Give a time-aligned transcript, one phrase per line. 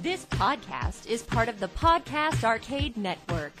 [0.00, 3.52] This podcast is part of the Podcast Arcade Network.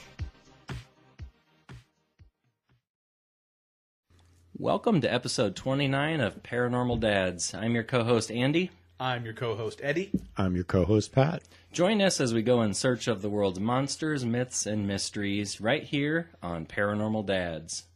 [4.56, 7.54] Welcome to episode 29 of Paranormal Dads.
[7.54, 8.70] I'm your co host, Andy.
[9.00, 10.12] I'm your co-host Eddie.
[10.36, 11.42] I'm your co-host Pat.
[11.72, 15.82] Join us as we go in search of the world's monsters, myths, and mysteries right
[15.82, 17.87] here on Paranormal Dads.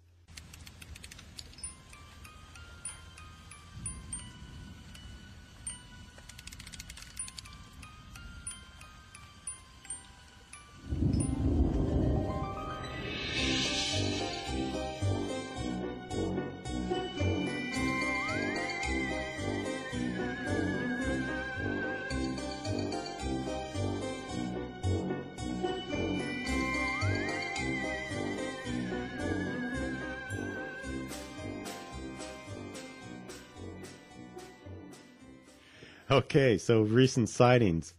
[36.53, 37.95] Okay, so recent sightings.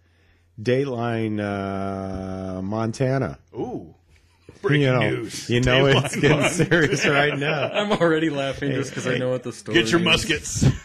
[0.62, 3.40] Dateline, uh, Montana.
[3.56, 3.96] Ooh,
[4.62, 5.50] breaking you know, news.
[5.50, 6.70] You know Dateline it's getting Montana.
[6.70, 7.70] serious right now.
[7.74, 10.06] I'm already laughing just because I know what the story Get your is.
[10.06, 10.66] muskets.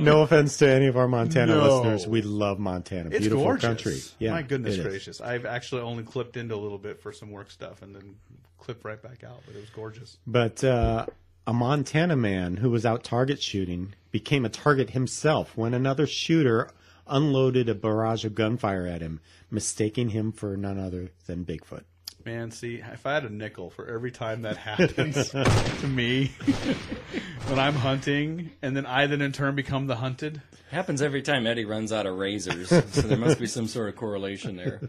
[0.00, 1.62] No offense to any of our Montana No.
[1.80, 2.06] listeners.
[2.06, 3.10] We love Montana.
[3.10, 3.64] It's Beautiful gorgeous.
[3.64, 4.00] country.
[4.18, 4.86] Yeah, My goodness it is.
[4.86, 5.20] gracious.
[5.20, 8.16] I've actually only clipped into a little bit for some work stuff and then
[8.58, 10.18] clipped right back out, but it was gorgeous.
[10.26, 11.06] But uh,
[11.46, 16.70] a Montana man who was out target shooting became a target himself when another shooter
[17.06, 21.84] unloaded a barrage of gunfire at him, mistaking him for none other than Bigfoot.
[22.24, 25.28] Man, see, if I had a nickel for every time that happens
[25.80, 26.28] to me
[27.48, 30.40] when I'm hunting, and then I then in turn become the hunted.
[30.70, 33.96] Happens every time Eddie runs out of razors, so there must be some sort of
[33.96, 34.80] correlation there.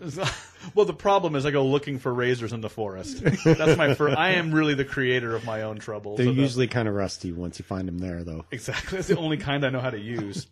[0.73, 3.21] Well, the problem is I go looking for razors in the forest.
[3.43, 4.17] That's my first.
[4.17, 6.15] I am really the creator of my own trouble.
[6.15, 8.45] They're so the- usually kind of rusty once you find them there, though.
[8.49, 8.95] exactly.
[8.97, 10.47] That's the only kind I know how to use.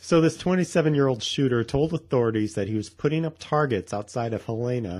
[0.00, 4.95] So this 27-year-old shooter told authorities that he was putting up targets outside of Helena.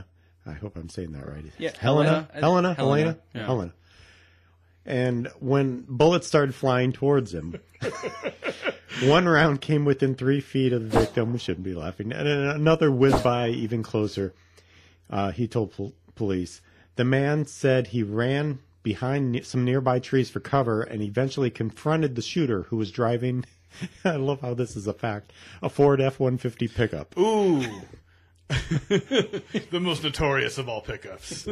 [0.47, 1.45] I hope I'm saying that right.
[1.59, 2.41] Yeah, Helena, Helena.
[2.41, 3.47] Helena, Helena, yeah.
[3.47, 3.73] Helena.
[4.85, 7.61] And when bullets started flying towards him,
[9.03, 11.33] one round came within three feet of the victim.
[11.33, 12.13] We shouldn't be laughing.
[12.13, 14.33] And another whizzed by even closer.
[15.11, 16.61] Uh, he told pol- police.
[16.95, 22.15] The man said he ran behind ne- some nearby trees for cover and eventually confronted
[22.15, 23.45] the shooter who was driving.
[24.05, 25.33] I love how this is a fact.
[25.63, 27.19] A Ford F 150 pickup.
[27.19, 27.65] Ooh.
[28.89, 31.49] the most notorious of all pickups.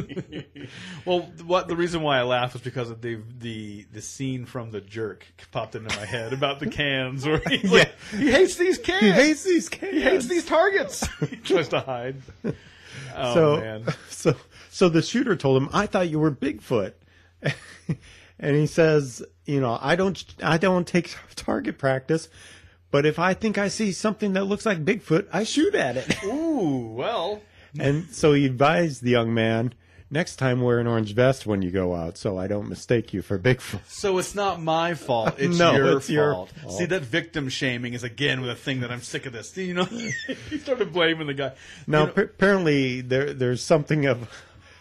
[1.05, 4.71] well, what the reason why I laugh is because of the the the scene from
[4.71, 8.79] The Jerk popped into my head about the cans, where he's like, he hates these
[8.79, 9.93] cans, He hates these cans.
[9.93, 11.07] he hates these targets.
[11.29, 12.23] he tries to hide.
[13.17, 14.37] Oh so, man, so,
[14.71, 16.93] so the shooter told him, "I thought you were Bigfoot,"
[18.39, 22.29] and he says, "You know, I don't, I don't take target practice,
[22.95, 26.23] but if I think I see something that looks like Bigfoot, I shoot at it."
[26.25, 27.41] ooh, well,
[27.77, 29.75] and so he advised the young man,
[30.13, 33.21] "Next time, wear an orange vest when you go out, so I don't mistake you
[33.21, 35.35] for Bigfoot." So it's not my fault.
[35.39, 36.51] It's No, your it's your fault.
[36.63, 36.79] fault.
[36.79, 39.57] See, that victim shaming is again with a thing that I'm sick of this.
[39.57, 39.85] You know,
[40.51, 41.53] he started blaming the guy.
[41.89, 44.29] Now, You know- pa- apparently, there there's something of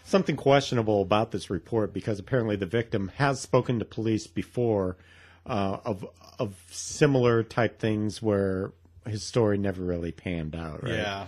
[0.04, 4.96] something questionable about this report because apparently the victim has spoken to police before
[5.46, 6.06] uh, of
[6.38, 8.72] of similar type things where
[9.06, 10.82] his story never really panned out.
[10.82, 10.94] Right?
[10.94, 11.26] yeah.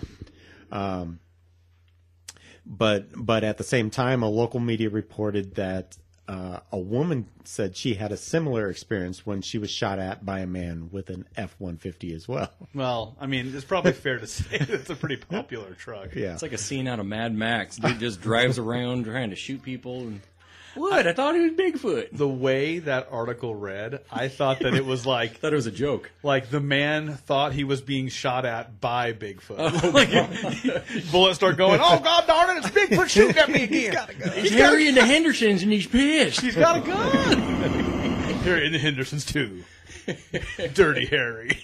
[2.67, 5.97] But but at the same time, a local media reported that.
[6.29, 10.41] Uh, a woman said she had a similar experience when she was shot at by
[10.41, 12.51] a man with an F 150 as well.
[12.75, 16.17] Well, I mean, it's probably fair to say it's a pretty popular truck.
[16.17, 16.33] Yeah.
[16.33, 17.77] It's like a scene out of Mad Max.
[17.77, 20.01] Dude just drives around trying to shoot people.
[20.01, 20.21] And...
[20.77, 21.07] What?
[21.07, 22.09] I thought he was Bigfoot.
[22.13, 25.73] The way that article read, I thought that it was like thought it was a
[25.73, 26.11] joke.
[26.23, 29.57] like the man thought he was being shot at by Bigfoot.
[29.59, 31.81] Oh like, bullets start going.
[31.83, 32.65] Oh God darn it!
[32.65, 34.09] It's Bigfoot shooting at me again.
[34.35, 36.41] He's Harry and the Hendersons, and he's pissed.
[36.41, 38.35] He's got a gun.
[38.43, 39.65] Here in the Hendersons too.
[40.75, 41.59] Dirty Harry.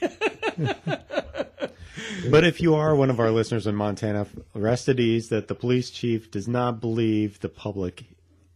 [2.30, 5.54] But if you are one of our listeners in Montana, rest at ease that the
[5.54, 8.04] police chief does not believe the public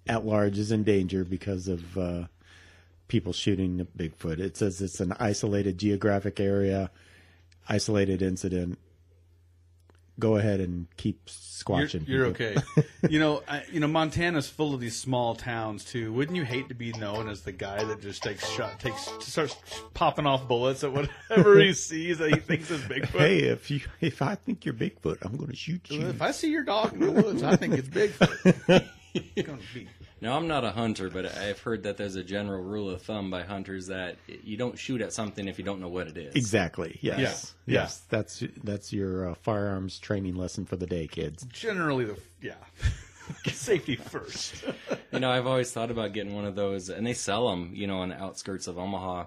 [0.08, 2.24] at large is in danger because of uh,
[3.08, 4.38] people shooting Bigfoot.
[4.38, 6.90] It says it's an isolated geographic area,
[7.68, 8.78] isolated incident.
[10.18, 11.28] Go ahead and keep
[12.06, 12.56] You're, you're okay.
[13.10, 16.10] you know, I, you know, Montana's full of these small towns too.
[16.10, 19.54] Wouldn't you hate to be known as the guy that just takes shot, takes starts
[19.92, 23.18] popping off bullets at whatever he sees that he thinks is Bigfoot?
[23.18, 26.06] Hey, if you if I think you're Bigfoot, I'm going to shoot you.
[26.08, 28.88] If I see your dog in the woods, I think it's Bigfoot.
[29.34, 29.88] it's gonna be
[30.20, 33.30] Now, I'm not a hunter, but I've heard that there's a general rule of thumb
[33.30, 36.34] by hunters that you don't shoot at something if you don't know what it is.
[36.34, 36.98] Exactly.
[37.02, 37.18] Yes.
[37.66, 37.74] Yeah.
[37.74, 37.82] Yeah.
[37.82, 38.02] Yes.
[38.08, 41.44] That's that's your uh, firearms training lesson for the day, kids.
[41.52, 42.54] Generally, the yeah,
[43.52, 44.64] safety first.
[45.12, 47.86] You know, I've always thought about getting one of those, and they sell them, you
[47.86, 49.26] know, on the outskirts of Omaha.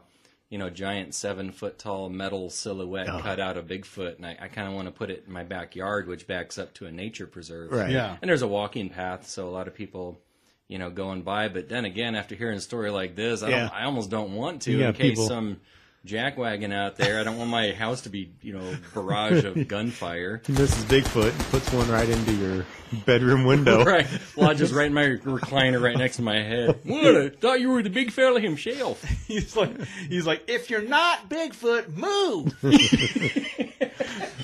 [0.49, 3.19] You know, giant seven foot tall metal silhouette Oh.
[3.19, 5.43] cut out of Bigfoot, and I, I kind of want to put it in my
[5.43, 7.71] backyard, which backs up to a nature preserve.
[7.71, 7.91] Right.
[7.91, 8.17] Yeah.
[8.21, 10.19] And there's a walking path, so a lot of people,
[10.67, 11.49] you know, going by.
[11.49, 13.59] But then again, after hearing a story like this, I, Yeah.
[13.61, 15.61] don't, I almost don't want to Yeah, in case people- some
[16.05, 17.19] jackwagon out there.
[17.19, 20.41] I don't want my house to be, you know, barrage of gunfire.
[20.45, 20.83] Mrs.
[20.85, 22.65] Bigfoot and puts one right into your
[23.05, 23.83] bedroom window.
[23.89, 26.79] Right, lodges right in my recliner, right next to my head.
[26.83, 27.15] What?
[27.15, 29.03] I thought you were the big fella himself.
[29.27, 29.71] he's like,
[30.09, 32.55] he's like, if you're not Bigfoot, move.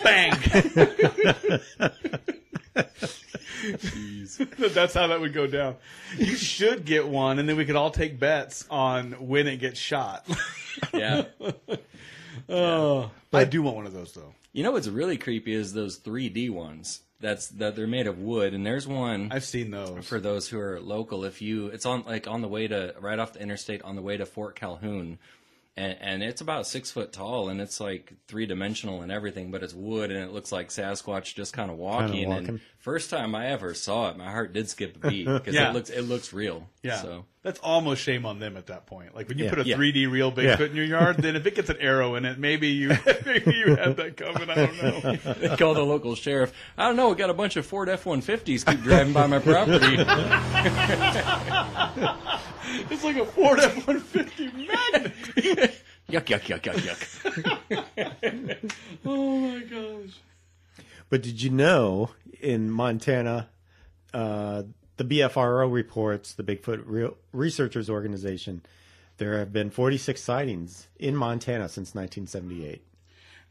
[0.04, 0.32] Bang.
[3.62, 4.74] Jeez.
[4.74, 5.76] That's how that would go down.
[6.18, 9.80] You should get one, and then we could all take bets on when it gets
[9.80, 10.28] shot.
[10.94, 11.26] Yeah.
[12.50, 14.36] Oh, I do want one of those though.
[14.54, 17.02] You know what's really creepy is those 3D ones.
[17.20, 20.06] That's that they're made of wood, and there's one I've seen those.
[20.06, 21.24] for those who are local.
[21.24, 24.02] If you, it's on like on the way to right off the interstate on the
[24.02, 25.18] way to Fort Calhoun,
[25.78, 29.62] and, and it's about six foot tall, and it's like three dimensional and everything, but
[29.64, 32.30] it's wood, and it looks like Sasquatch just kind of walking.
[32.30, 32.48] walking.
[32.50, 35.70] And first time I ever saw it, my heart did skip a beat because Yeah.
[35.70, 36.70] it looks it looks real.
[36.82, 39.16] Yeah, So that's almost shame on them at that point.
[39.16, 39.50] Like when you Yeah.
[39.50, 39.76] put a Yeah.
[39.76, 42.68] 3D real Bigfoot in your yard, then if it gets an arrow in it, maybe
[42.70, 42.90] you
[43.26, 44.50] maybe you had that coming.
[44.50, 45.34] I don't know.
[45.34, 46.54] they call the local sheriff.
[46.78, 47.10] I don't know.
[47.10, 49.98] We got a bunch of Ford F one fifties keep driving by my property.
[52.90, 55.14] It's like a Ford F one fifty Magnet.
[56.10, 58.72] yuck yuck yuck yuck yuck.
[59.06, 60.20] Oh my gosh.
[61.10, 63.50] But did you know in Montana,
[64.14, 64.64] uh,
[64.98, 68.62] the BFRO reports, the Bigfoot Re- Researchers Organization,
[69.18, 72.82] there have been 46 sightings in Montana since 1978.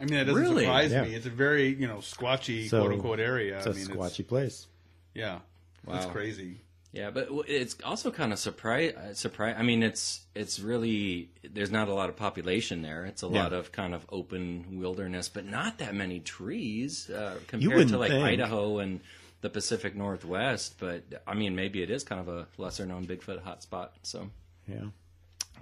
[0.01, 0.65] I mean, that doesn't Really?
[0.65, 1.05] surprise Yeah.
[1.05, 1.15] me.
[1.15, 3.59] It's a very you know squatchy So, quote unquote area.
[3.59, 4.67] It's I a mean, squatchy place.
[5.15, 5.39] yeah,
[5.87, 6.13] that's Wow.
[6.13, 6.57] crazy.
[6.95, 8.95] Yeah, but it's also kind of surprise.
[9.15, 9.57] Surprise.
[9.59, 13.05] I mean, it's it's really there's not a lot of population there.
[13.05, 13.43] It's a Yeah.
[13.43, 18.11] lot of kind of open wilderness, but not that many trees uh, compared to like
[18.13, 18.25] think.
[18.25, 19.01] Idaho and
[19.41, 20.77] the Pacific Northwest.
[20.79, 23.89] But I mean, maybe it is kind of a lesser known Bigfoot hotspot.
[24.03, 24.31] So
[24.69, 24.85] Yeah.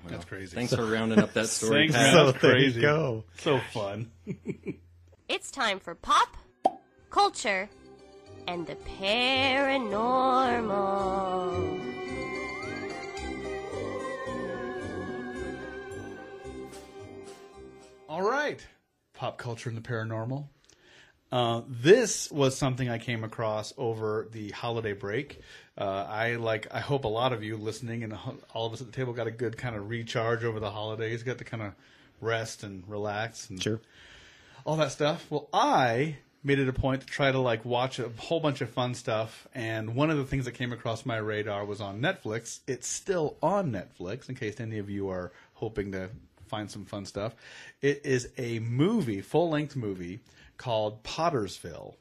[0.09, 0.55] That's crazy.
[0.55, 1.89] thanks for rounding up that story.
[1.89, 2.77] Thanks, So That's there crazy.
[2.81, 3.25] you go.
[3.39, 4.11] So fun.
[5.29, 6.37] It's time for pop,
[7.09, 7.71] culture,
[8.47, 10.03] and the paranormal.
[18.09, 18.65] All right,
[19.15, 20.47] pop culture and the paranormal.
[21.31, 25.41] Uh, this was something I came across over the holiday break.
[25.79, 26.67] Uh, I like.
[26.71, 28.15] I hope a lot of you listening and
[28.53, 31.23] all of us at the table got a good kind of recharge over the holidays.
[31.23, 31.73] Got to kind of
[32.21, 33.81] rest and relax and Sure.
[34.67, 35.27] all that stuff.
[35.31, 38.71] Well, I made it a point to try to like watch a whole bunch of
[38.71, 42.61] fun stuff, and one of the things that came across my radar was on Netflix.
[42.67, 46.11] It's still on Netflix, in case any of you are hoping to
[46.49, 47.35] find some fun stuff.
[47.81, 50.21] It is a movie, full length movie
[50.59, 51.95] called Pottersville.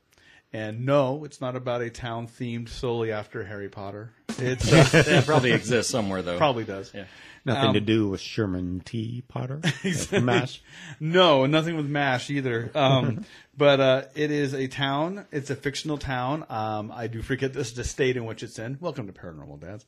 [0.53, 4.11] And no, it's not about a town themed solely after Harry Potter.
[4.41, 6.37] It's uh, That probably exists somewhere though.
[6.37, 6.91] probably does.
[6.93, 7.05] Yeah.
[7.43, 9.23] Nothing Um, to do with Sherman T.
[9.27, 9.61] Potter.
[10.21, 10.61] Mash.
[10.99, 12.69] No, nothing with MASH either.
[12.75, 13.25] Um,
[13.57, 15.25] but uh, it is a town.
[15.31, 16.45] It's a fictional town.
[16.49, 18.77] Um, I do forget this is the state in which it's in.
[18.79, 19.85] Welcome to Paranormal Dads.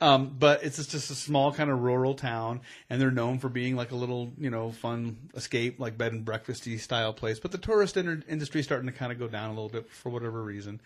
[0.00, 3.48] um, but it's just, just a small kind of rural town, and they're known for
[3.48, 7.38] being like a little, you know, fun escape, like bed and breakfasty style place.
[7.38, 9.88] But the tourist in- industry is starting to kind of go down a little bit
[9.88, 10.80] for whatever reason,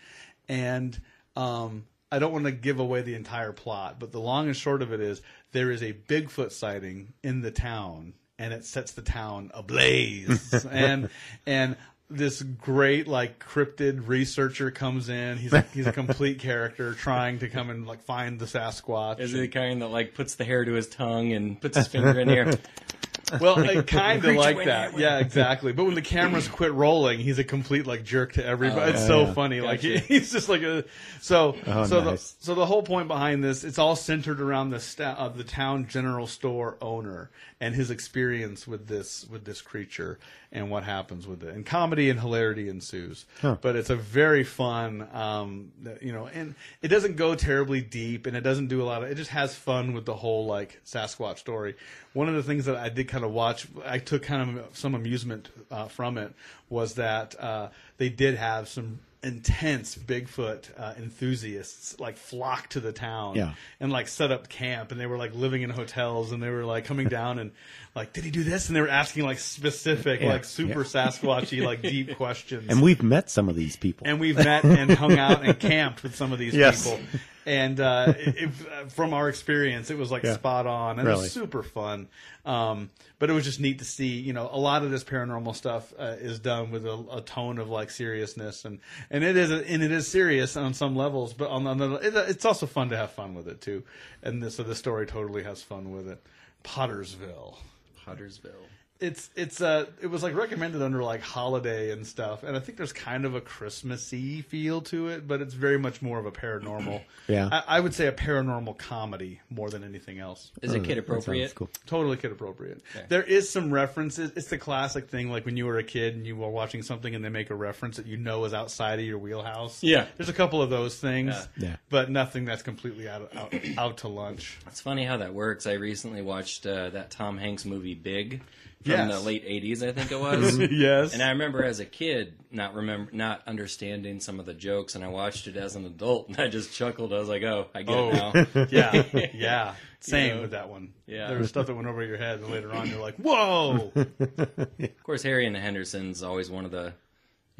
[0.47, 1.01] and
[1.35, 4.81] um, I don't want to give away the entire plot, but the long and short
[4.81, 5.21] of it is
[5.51, 10.65] there is a Bigfoot sighting in the town, and it sets the town ablaze.
[10.71, 11.09] and
[11.45, 11.75] and
[12.09, 15.37] this great like cryptid researcher comes in.
[15.37, 19.19] He's a, he's a complete character trying to come and like find the Sasquatch.
[19.19, 21.87] Is it the kind that like puts the hair to his tongue and puts his
[21.87, 22.53] finger in here?
[23.41, 24.97] Well, kind of like that.
[24.97, 25.73] Yeah, exactly.
[25.73, 28.91] But when the cameras quit rolling, he's a complete like jerk to everybody.
[28.91, 29.33] it's Oh, so yeah.
[29.33, 29.61] funny.
[29.61, 29.99] Like Gotcha.
[30.07, 30.85] he's just like a
[31.21, 32.31] so Oh, so nice.
[32.33, 35.43] the so the whole point behind this it's all centered around the sta- of the
[35.43, 40.19] town general store owner and his experience with this with this creature
[40.51, 41.53] and what happens with it.
[41.53, 43.25] And comedy and hilarity ensues.
[43.41, 43.57] Huh.
[43.59, 46.53] But it's a very fun um you know and
[46.83, 49.55] it doesn't go terribly deep and it doesn't do a lot of it just has
[49.55, 51.75] fun with the whole like Sasquatch story.
[52.13, 54.93] One of the things that I did kind of watch, I took kind of some
[54.93, 56.33] amusement uh, from it,
[56.69, 62.91] was that uh, they did have some intense Bigfoot uh, enthusiasts like flock to the
[62.91, 63.53] town Yeah.
[63.79, 66.63] and like set up camp and they were like living in hotels and they were
[66.65, 67.51] like coming down and
[67.95, 71.63] like did he do this and they were asking like specific Yeah, like super Sasquatchy
[71.65, 74.05] like deep questions And we've met some of these people.
[74.07, 76.83] and we've met and hung out and camped with some of these Yes.
[76.87, 76.99] people.
[77.45, 80.33] And uh, it, it- uh, from our experience, it was like Yeah.
[80.33, 82.07] spot on, and it was super fun.
[82.45, 84.19] Um, but it was just neat to see.
[84.19, 87.59] You know, a lot of this paranormal stuff uh, is done with a, a tone
[87.59, 91.49] of like seriousness, and and it is and it is serious on some levels, but
[91.49, 93.83] on the it, it's also fun to have fun with it too.
[94.23, 96.21] And this, so the story totally has fun with it.
[96.63, 97.57] Pottersville
[98.05, 98.67] Pottersville.
[99.01, 102.77] It's it's uh it was like recommended under like holiday and stuff and i think
[102.77, 106.31] there's kind of a christmassy feel to it but it's very much more of a
[106.31, 107.49] paranormal Yeah.
[107.51, 110.97] I, I would say a paranormal comedy more than anything else Is it Oh, kid
[110.97, 111.55] appropriate?
[111.55, 111.69] cool.
[111.85, 113.05] totally kid appropriate Okay.
[113.09, 116.25] there is some references it's the classic thing like when you were a kid and
[116.25, 119.05] you were watching something and they make a reference that you know is outside of
[119.05, 120.05] your wheelhouse Yeah.
[120.15, 121.67] there's a couple of those things Yeah.
[121.69, 121.75] Yeah.
[121.89, 125.67] but nothing that's completely out, out out to lunch It's funny how that works.
[125.67, 128.41] I recently watched uh, that Tom Hanks movie Big
[128.85, 129.11] from Yes.
[129.19, 130.57] the late '80s, I think it was.
[130.71, 134.95] yes And I remember as a kid not remember not understanding some of the jokes,
[134.95, 137.11] and I watched it as an adult, and I just chuckled.
[137.13, 138.09] I was like, "Oh, I get Oh.
[138.33, 139.75] it now." yeah, yeah.
[139.99, 140.41] Same know?
[140.43, 140.93] with that one.
[141.07, 141.27] Yeah.
[141.27, 145.03] there was stuff that went over your head, and later on you're like, "Whoa!" Of
[145.03, 146.93] course, Harry and the Hendersons always one of the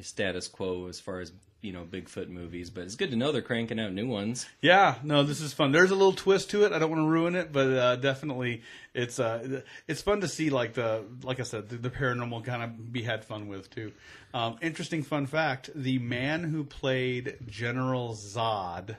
[0.03, 3.41] status quo as far as you know Bigfoot movies, but it's good to know they're
[3.41, 4.45] cranking out new ones.
[4.61, 5.71] yeah, no, this is fun.
[5.71, 6.71] There's a little twist to it.
[6.71, 8.61] I don't want to ruin it, but uh, definitely
[8.93, 10.49] it's uh, it's fun to see.
[10.49, 13.91] Like the like I said, the, the paranormal kind of be had fun with too.
[14.33, 18.95] Um, interesting fun fact: the man who played General Zod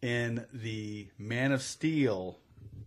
[0.00, 2.38] in the Man of Steel.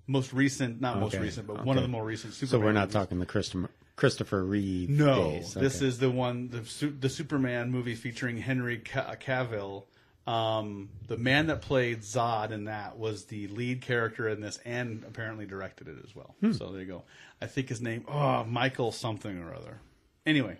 [0.07, 2.33] Most recent, not most recent, but one of the more recent.
[2.33, 2.93] So we're not movies.
[2.93, 3.69] talking the Christopher
[4.01, 5.53] Christopher Reeve No, days.
[5.53, 5.85] this Okay.
[5.85, 9.83] is the one the the Superman movie featuring Henry Cavill.
[10.25, 15.03] Um, the man that played Zod in that was the lead character in this, and
[15.07, 16.33] apparently directed it as well.
[16.39, 16.51] Hmm.
[16.53, 17.03] So there you go.
[17.39, 19.79] I think his name, oh, Michael something or other.
[20.25, 20.57] Anyway,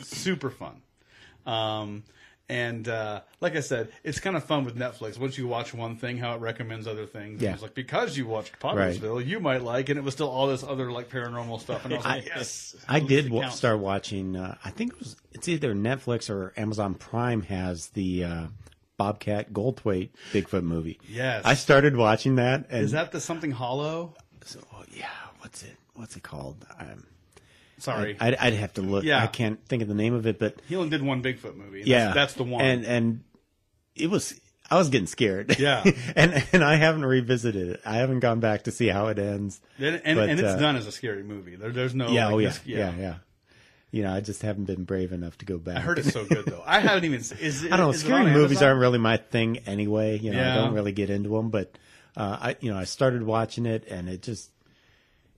[0.00, 0.80] super fun.
[1.46, 2.04] Um,
[2.48, 5.18] and uh, like I said, it's kind of fun with Netflix.
[5.18, 7.40] Once you watch one thing, how it recommends other things.
[7.40, 7.54] Yeah.
[7.54, 8.76] It's like because you watched Right.
[8.98, 11.84] Pottersville, you might like, and it was still all this other like paranormal stuff.
[11.84, 13.56] And I was like, yes, I did counts.
[13.56, 14.36] start watching.
[14.36, 18.46] Uh, I think it was it's either Netflix or Amazon Prime has the uh,
[18.96, 21.00] Bobcat Goldthwait Bigfoot movie.
[21.08, 21.42] Yes.
[21.44, 22.66] I started watching that.
[22.70, 24.14] And Is that the something hollow?
[24.44, 25.08] so, oh, yeah?
[25.40, 25.76] What's it?
[25.94, 26.64] What's it called?
[26.78, 27.06] Um,
[27.78, 29.04] Sorry, I'd, I'd have to look.
[29.04, 29.22] Yeah.
[29.22, 31.78] I can't think of the name of it, but he only did one Bigfoot movie.
[31.80, 32.64] That's, yeah, that's the one.
[32.64, 33.24] And and
[33.94, 34.38] it was.
[34.70, 35.58] I was getting scared.
[35.58, 35.84] Yeah.
[36.16, 37.80] and and I haven't revisited it.
[37.84, 39.60] I haven't gone back to see how it ends.
[39.78, 41.56] and, and, but, and it's uh, done as a scary movie.
[41.56, 42.26] There, there's no yeah.
[42.26, 42.48] like, oh yeah.
[42.48, 42.94] this- yeah.
[42.96, 43.14] Yeah.
[43.90, 45.76] You know, I just haven't been brave enough to go back.
[45.76, 46.62] I heard it's so good though.
[46.66, 47.18] I haven't even.
[47.40, 47.90] Is it, I don't know.
[47.92, 50.18] is Scary movies aren't really my thing anyway.
[50.18, 50.52] You know, Yeah.
[50.54, 51.50] I don't really get into them.
[51.50, 51.78] But
[52.16, 54.50] uh, I, you know, I started watching it, and it just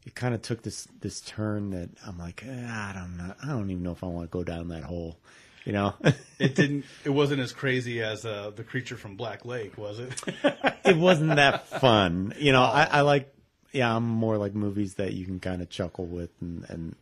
[0.06, 3.34] it kind of took this this turn that I'm like, eh, I don't know.
[3.42, 5.18] I don't even know if I want to go down that hole.
[5.64, 5.94] You know,
[6.38, 6.84] It didn't.
[7.04, 10.14] It wasn't as crazy as uh, the creature from Black Lake, was it?
[10.84, 12.32] it wasn't that fun.
[12.38, 12.88] You know, I, Oh.
[12.92, 13.32] I like.
[13.72, 16.96] Yeah, I'm more like movies that you can kind of chuckle with and, and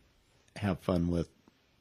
[0.57, 1.29] have fun with.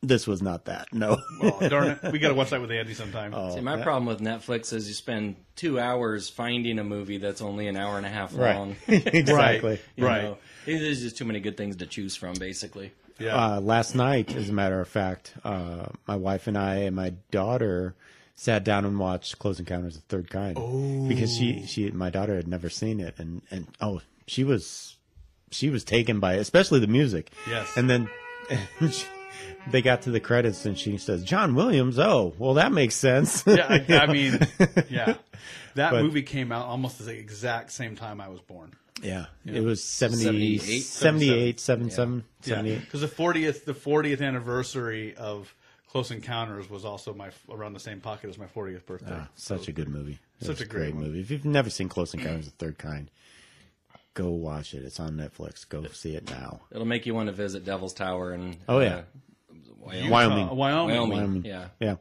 [0.07, 0.93] This was not that.
[0.93, 1.21] No.
[1.43, 2.13] oh, darn it!
[2.13, 3.33] We got to watch that with Andy sometime.
[3.53, 7.41] See, my that- problem with Netflix is you spend two hours finding a movie that's
[7.41, 8.57] only an hour and a half Right.
[8.57, 8.77] long.
[8.89, 9.81] exactly.
[9.97, 10.23] You Right.
[10.23, 12.93] know, there's just too many good things to choose from, basically.
[13.19, 13.35] yeah.
[13.57, 17.11] Uh, last night, as a matter of fact, uh, my wife and I and my
[17.31, 17.95] daughter
[18.35, 20.57] sat down and watched Close Encounters of the Third Kind
[21.09, 24.97] because she, she my daughter had never seen it and, and oh she was
[25.53, 27.31] she was taken by it, especially the music.
[27.49, 27.77] Yes.
[27.77, 28.09] And then
[28.91, 29.05] she,
[29.71, 31.99] they got to the credits and she says John Williams.
[31.99, 33.45] Oh, well that makes sense.
[33.47, 33.67] yeah.
[33.88, 34.38] I, I mean,
[34.91, 35.14] yeah.
[35.75, 38.75] That But- movie came out almost at the exact same time I was born.
[39.03, 39.26] yeah.
[39.45, 40.23] It was 70,
[40.59, 40.81] 78?
[40.83, 42.81] 78, 77, Yeah, 78.
[42.81, 45.55] because the 40th the 40th anniversary of
[45.91, 49.12] Close Encounters was also my around the same pocket as my 40th birthday.
[49.17, 50.19] Ah, such a good movie.
[50.41, 51.05] It Such a great one.
[51.05, 51.21] movie.
[51.21, 53.11] If you've never seen Close Encounters of the Third Kind,
[54.14, 54.85] go watch it.
[54.85, 55.68] It's on Netflix.
[55.68, 56.61] Go see it now.
[56.73, 59.02] It'll make you want to visit Devil's Tower and Oh, yeah.
[59.80, 60.11] Wyoming.
[60.11, 60.49] Wyoming.
[60.49, 60.88] Uh, Wyoming.
[60.88, 61.11] Wyoming.
[61.11, 61.44] Wyoming.
[61.44, 61.68] Yeah.
[61.80, 61.97] Yeah.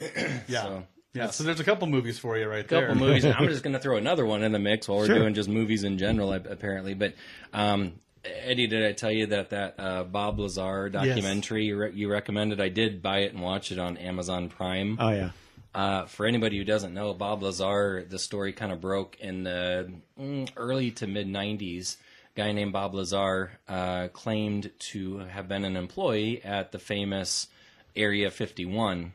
[0.48, 0.62] Yeah.
[0.62, 1.30] So, yeah.
[1.30, 2.88] So there's a couple movies for you right there.
[2.88, 3.08] couple there.
[3.14, 3.24] movies.
[3.38, 5.18] I'm just going to throw another one in the mix while we're Sure.
[5.18, 6.94] doing just movies in general, apparently.
[6.94, 7.14] But
[7.52, 7.92] um,
[8.24, 12.60] Eddie, did I tell you that that uh, Bob Lazar documentary you, re- you recommended?
[12.60, 14.96] I did buy it and watch it on Amazon Prime.
[15.00, 15.30] Oh yeah.
[15.74, 19.90] Uh, for anybody who doesn't know, Bob Lazar, the story kind of broke in the
[20.18, 21.96] mm, early to mid 90s.
[22.36, 27.48] A guy named Bob Lazar uh, claimed to have been an employee at the famous
[27.96, 29.12] Area 51.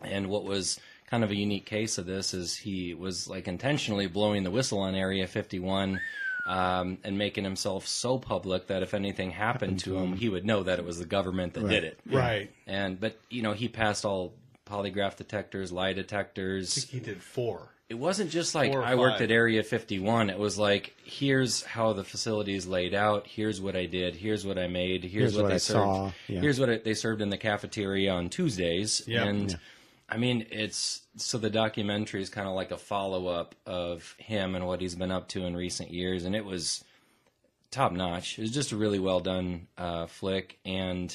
[0.00, 4.06] And what was kind of a unique case of this is he was like intentionally
[4.06, 6.00] blowing the whistle on Area 51
[6.46, 10.62] um, and making himself so public that if anything happened, to him, he would know
[10.62, 12.00] that it was the government that did it.
[12.06, 12.50] Right.
[12.66, 14.32] And but you know he passed all
[14.66, 16.76] polygraph detectors, lie detectors.
[16.76, 17.68] I think He did four.
[17.88, 20.30] It wasn't just like Four or I worked at Area 51.
[20.30, 23.26] It was like here's how the facility is laid out.
[23.26, 24.16] Here's what I did.
[24.16, 25.02] Here's what I made.
[25.04, 25.74] Here's, Here's what, what they I served.
[25.84, 26.12] saw.
[26.26, 26.40] Yeah.
[26.40, 29.02] Here's what it, they served in the cafeteria on Tuesdays.
[29.06, 29.24] Yeah.
[29.24, 29.56] And Yeah.
[30.08, 34.54] I mean, it's so the documentary is kind of like a follow up of him
[34.54, 36.82] and what he's been up to in recent years, and it was
[37.70, 38.38] top notch.
[38.38, 41.14] It was just a really well done uh, flick and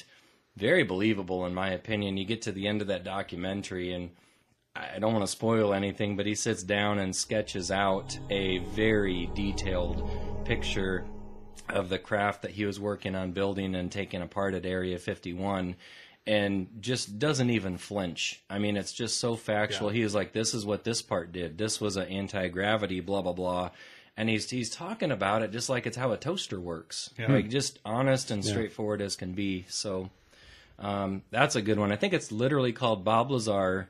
[0.58, 2.16] very believable in my opinion.
[2.16, 4.10] You get to the end of that documentary and
[4.76, 9.28] I don't want to spoil anything, but he sits down and sketches out a very
[9.34, 10.08] detailed
[10.44, 11.04] picture
[11.68, 15.76] of the craft that he was working on building and taking apart at Area 51
[16.26, 18.42] and just doesn't even flinch.
[18.48, 19.90] I mean, it's just so factual.
[19.90, 19.96] Yeah.
[19.96, 21.58] He was like, this is what this part did.
[21.58, 23.70] This was an anti-gravity, blah, blah, blah.
[24.16, 27.10] And he's, he's talking about it just like it's how a toaster works.
[27.18, 27.32] Yeah.
[27.32, 29.64] Like just honest and straightforward as can be.
[29.68, 30.10] So,
[30.78, 31.92] um, that's a good one.
[31.92, 33.88] I think it's literally called Bob Lazar,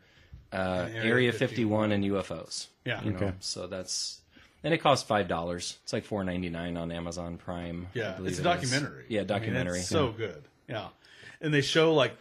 [0.52, 0.56] uh,
[0.92, 1.90] Area Area 51.
[1.90, 2.66] 51 and UFOs.
[2.84, 3.02] Yeah.
[3.04, 3.32] You know, Okay.
[3.40, 4.20] so that's
[4.64, 5.78] and it costs five dollars.
[5.84, 7.86] It's like four ninety nine on Amazon Prime.
[7.94, 8.70] I Yeah, believe it's a it is.
[8.70, 9.04] documentary.
[9.08, 9.78] Yeah, I mean, documentary.
[9.80, 10.42] it's so good.
[10.68, 10.88] Yeah,
[11.40, 12.16] and they show like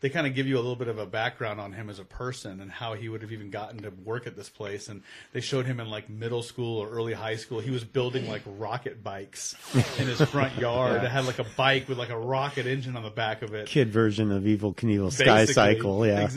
[0.00, 2.04] they kind of give you a little bit of a background on him as a
[2.04, 4.88] person and how he would have even gotten to work at this place.
[4.88, 7.60] And they showed him in like middle school or early high school.
[7.60, 9.54] He was building like rocket bikes
[9.98, 11.02] in his front yard.
[11.02, 13.66] It had like a bike with like a rocket engine on the back of it.
[13.68, 16.06] Kid version of Evel Knievel Sky Cycle.
[16.06, 16.28] Yeah.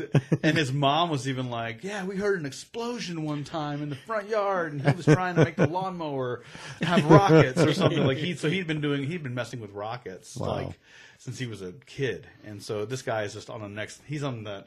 [0.42, 3.96] And his mom was even like, "Yeah, we heard an explosion one time in the
[3.96, 6.44] front yard, and he was trying to make the lawnmower
[6.82, 10.36] have rockets or something." Like he, so he'd been doing, he'd been messing with rockets
[10.38, 10.48] Wow.
[10.48, 10.80] like
[11.20, 14.02] since he was a kid, and so this guy is just on the next.
[14.08, 14.66] He's on that,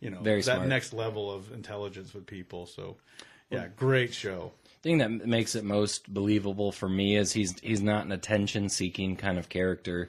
[0.00, 0.68] you know, Very that smart.
[0.68, 2.66] next level of intelligence with people.
[2.66, 2.96] So,
[3.50, 4.52] yeah, great show.
[4.82, 9.14] thing that makes it most believable for me is he's he's not an attention seeking
[9.16, 10.08] kind of character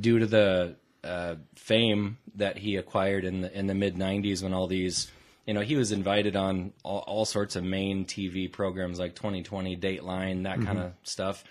[0.00, 0.74] due to the
[1.04, 5.10] uh, fame that he acquired in the in the mid '90s when all these
[5.46, 9.76] you know he was invited on all, all sorts of main TV programs like 2020
[9.76, 11.44] Dateline that kind of stuff.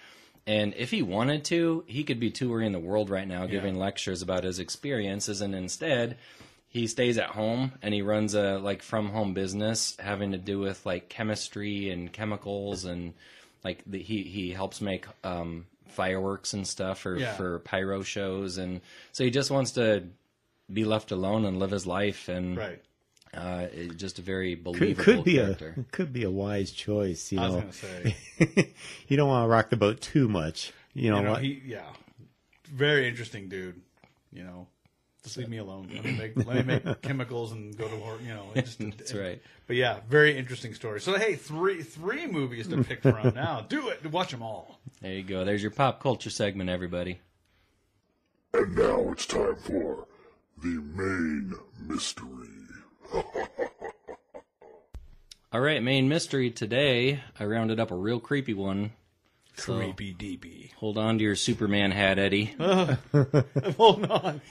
[0.47, 4.21] And if he wanted to, he could be touring the world right now, giving lectures
[4.21, 5.41] about his experiences.
[5.41, 6.17] And instead,
[6.67, 10.59] he stays at home and he runs a like from home business having to do
[10.59, 13.13] with like chemistry and chemicals and
[13.63, 17.33] like the, he he helps make um, fireworks and stuff for Yeah.
[17.35, 18.81] for pyro shows and
[19.13, 20.03] so he just wants to
[20.71, 22.81] be left alone and live his life and Right.
[23.35, 25.75] Uh, it- just a very Could, believable could be character.
[25.77, 27.31] a could be a wise choice.
[27.31, 28.15] You I was know, gonna say,
[29.07, 30.73] you don't want to rock the boat too much.
[30.93, 31.83] You know, you know, he, yeah,
[32.69, 33.81] very interesting dude.
[34.31, 34.67] You know.
[35.23, 35.89] Just leave me alone.
[35.91, 38.21] Let me make let me make chemicals and go to work.
[38.21, 39.41] You know, just, That's right.
[39.65, 41.01] But yeah, very interesting story.
[41.01, 43.61] So hey, three three movies to pick from now.
[43.67, 44.05] Do it.
[44.11, 44.79] Watch them all.
[45.01, 45.43] There you go.
[45.43, 47.21] There's your pop culture segment, everybody.
[48.53, 50.05] And now it's time for
[50.61, 52.49] the main mystery.
[55.53, 57.21] All right, main mystery today.
[57.39, 58.91] I rounded up a real creepy one.
[59.57, 60.73] So Creepy DB.
[60.73, 62.53] hold on to your Superman hat, Eddie.
[63.77, 64.41] Hold on.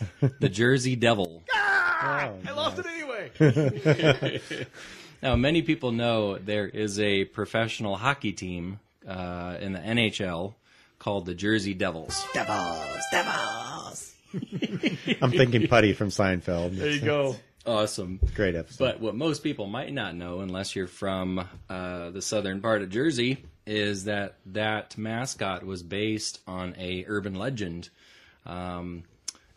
[0.40, 1.42] the Jersey Devil.
[1.54, 4.40] I lost it anyway.
[5.22, 10.52] Now, many people know there is a professional hockey team uh, in the NHL
[10.98, 12.22] called the Jersey Devils.
[12.34, 14.14] Devils, Devils.
[15.22, 16.76] I'm thinking Puddy from Seinfeld.
[16.76, 17.36] There you go.
[17.66, 18.20] Awesome.
[18.34, 18.84] Great episode.
[18.84, 22.90] But what most people might not know, unless you're from uh, the southern part of
[22.90, 27.88] Jersey, is that that mascot was based on a urban legend.
[28.44, 29.04] Um,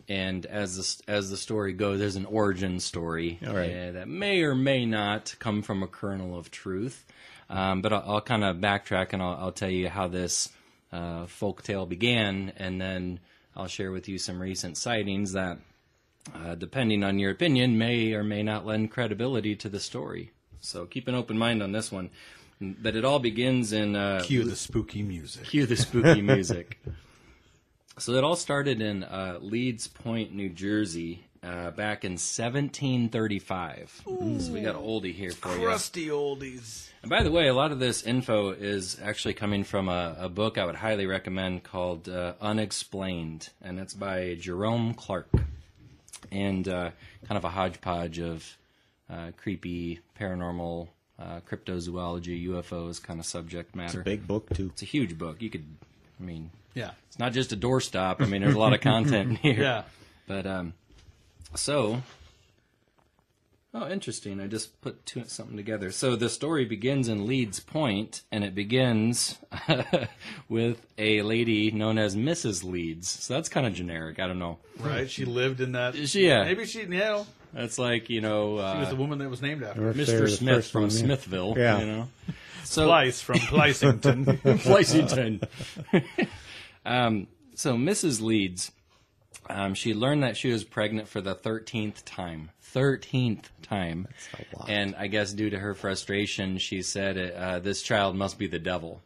[0.08, 3.70] and as the, as the story goes, there's an origin story right.
[3.70, 7.04] uh, that may or may not come from a kernel of truth.
[7.50, 10.48] Um, but I'll, I'll kind of backtrack and I'll, I'll tell you how this
[10.92, 13.20] uh, folk tale began, and then
[13.54, 15.58] I'll share with you some recent sightings that
[16.34, 20.32] uh, depending on your opinion, may or may not lend credibility to the story.
[20.60, 22.10] So keep an open mind on this one.
[22.60, 25.44] But it all begins in uh, Cue the spooky music.
[25.44, 26.78] cue the spooky music.
[27.98, 34.02] So it all started in uh, Leeds Point, New Jersey, uh, back in 1735.
[34.04, 35.66] So we got an oldie here for you.
[35.66, 36.88] Crusty oldies.
[37.02, 40.28] And by the way, a lot of this info is actually coming from a, a
[40.28, 45.28] book I would highly recommend called uh, Unexplained, and it's by Jerome Clark.
[46.32, 46.90] And uh,
[47.26, 48.56] kind of a hodgepodge of
[49.10, 54.00] uh, creepy, paranormal, uh, cryptozoology, UFOs kind of subject matter.
[54.00, 54.70] It's a Big book too.
[54.72, 55.40] It's a huge book.
[55.40, 55.64] You could,
[56.20, 56.90] I mean, Yeah.
[57.08, 58.20] it's not just a doorstop.
[58.20, 59.60] I mean, there's a lot of content in here.
[59.62, 59.82] Yeah.
[60.26, 60.74] But um,
[61.54, 62.02] so
[63.74, 64.40] Oh, interesting.
[64.40, 65.90] I just put two, something together.
[65.90, 69.36] So the story begins in Leeds Point, and it begins
[70.48, 72.64] with a lady known as Mrs.
[72.64, 73.08] Leeds.
[73.08, 74.18] So that's kind of generic.
[74.20, 74.58] I don't know.
[74.80, 75.10] Right?
[75.10, 75.94] She lived in that.
[76.08, 76.44] She- yeah.
[76.44, 79.42] Maybe she, you know, That's like you know she was uh, the woman that was
[79.42, 79.86] named after.
[79.86, 80.38] Or if they were Mr.
[80.38, 80.96] Smith from one, yeah.
[80.96, 81.54] Smithville.
[81.56, 81.78] Yeah.
[81.80, 82.08] You know.
[82.64, 84.44] So Slice from Plysington.
[84.66, 85.40] Lexington.
[86.84, 88.20] um, so Mrs.
[88.20, 88.72] Leeds,
[89.50, 92.50] um, she learned that she was pregnant for the thirteenth time.
[92.60, 94.68] Thirteenth time, a lot.
[94.70, 98.58] and I guess due to her frustration, she said, uh, "This child must be the
[98.58, 99.00] devil."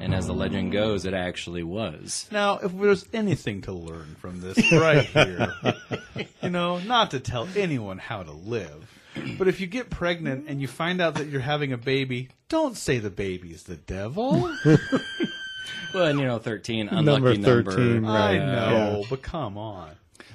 [0.00, 2.26] And as the legend goes, it actually was.
[2.32, 5.52] Now, if there's anything to learn from this right here,
[6.42, 8.90] you know, not to tell anyone how to live,
[9.38, 12.76] but if you get pregnant and you find out that you're having a baby, don't
[12.76, 14.52] say the baby's the devil.
[15.94, 17.72] Well, and you know, thirteen, unlucky Number number.
[17.72, 19.06] 13, I know, yeah.
[19.08, 19.90] but come on.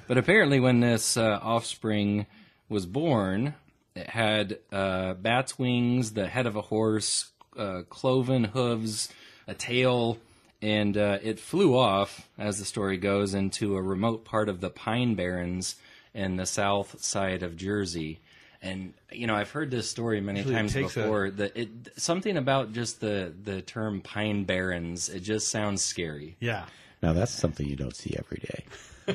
[0.06, 2.26] But apparently, when this uh, offspring
[2.68, 3.54] was born,
[3.94, 9.12] it had uh, bat's wings, the head of a horse, uh, cloven hooves,
[9.46, 10.18] a tail,
[10.62, 14.70] and uh, it flew off, as the story goes, into a remote part of the
[14.70, 15.76] Pine Barrens
[16.14, 18.20] in the south side of Jersey.
[18.60, 21.30] And you know, I've heard this story many Usually times takes a- before.
[21.30, 25.08] That it something about just the the term Pine Barrens.
[25.08, 26.36] It just sounds scary.
[26.40, 26.64] Yeah.
[27.02, 28.64] Now that's something you don't see every day.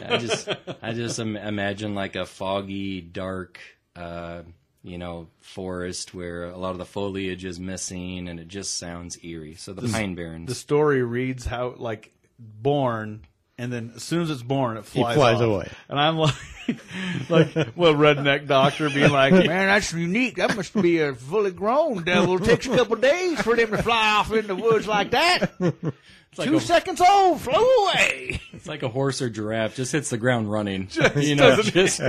[0.08, 0.48] I just
[0.82, 3.60] I just im- imagine like a foggy, dark,
[3.98, 4.44] uh,
[4.82, 9.18] you know, forest where a lot of the foliage is missing, and it just sounds
[9.24, 9.56] eerie.
[9.56, 10.48] So the Pine Barrens.
[10.48, 13.22] The story reads how, like, born,
[13.58, 15.42] and then as soon as it's born, it flies, flies off.
[15.44, 15.70] away.
[15.90, 16.34] And I'm like,
[17.30, 20.36] like, well, redneck doctor being like, man, that's unique.
[20.38, 22.38] That must be a fully grown devil.
[22.42, 25.52] It takes a couple days for them to fly off in the woods like that.
[25.60, 28.42] it's, like Two a, seconds old, flew away.
[28.54, 30.90] it's like a horse or giraffe, just hits the ground running.
[31.16, 32.02] you know, doesn't- just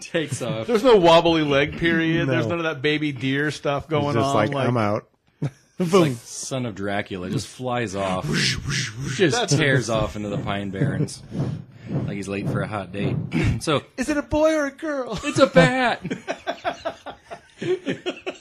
[0.00, 0.66] takes off.
[0.66, 2.28] There's no wobbly leg period.
[2.28, 4.34] There's none of that baby deer stuff going It's just on.
[4.34, 5.06] like, I'm out.
[5.78, 8.26] Like son of Dracula, just flies off,
[9.14, 11.22] just tears off into the Pine Barrens,
[11.90, 13.16] like he's late for a hot date.
[13.60, 15.18] so Is it a boy or a girl?
[15.24, 16.00] It's a bat.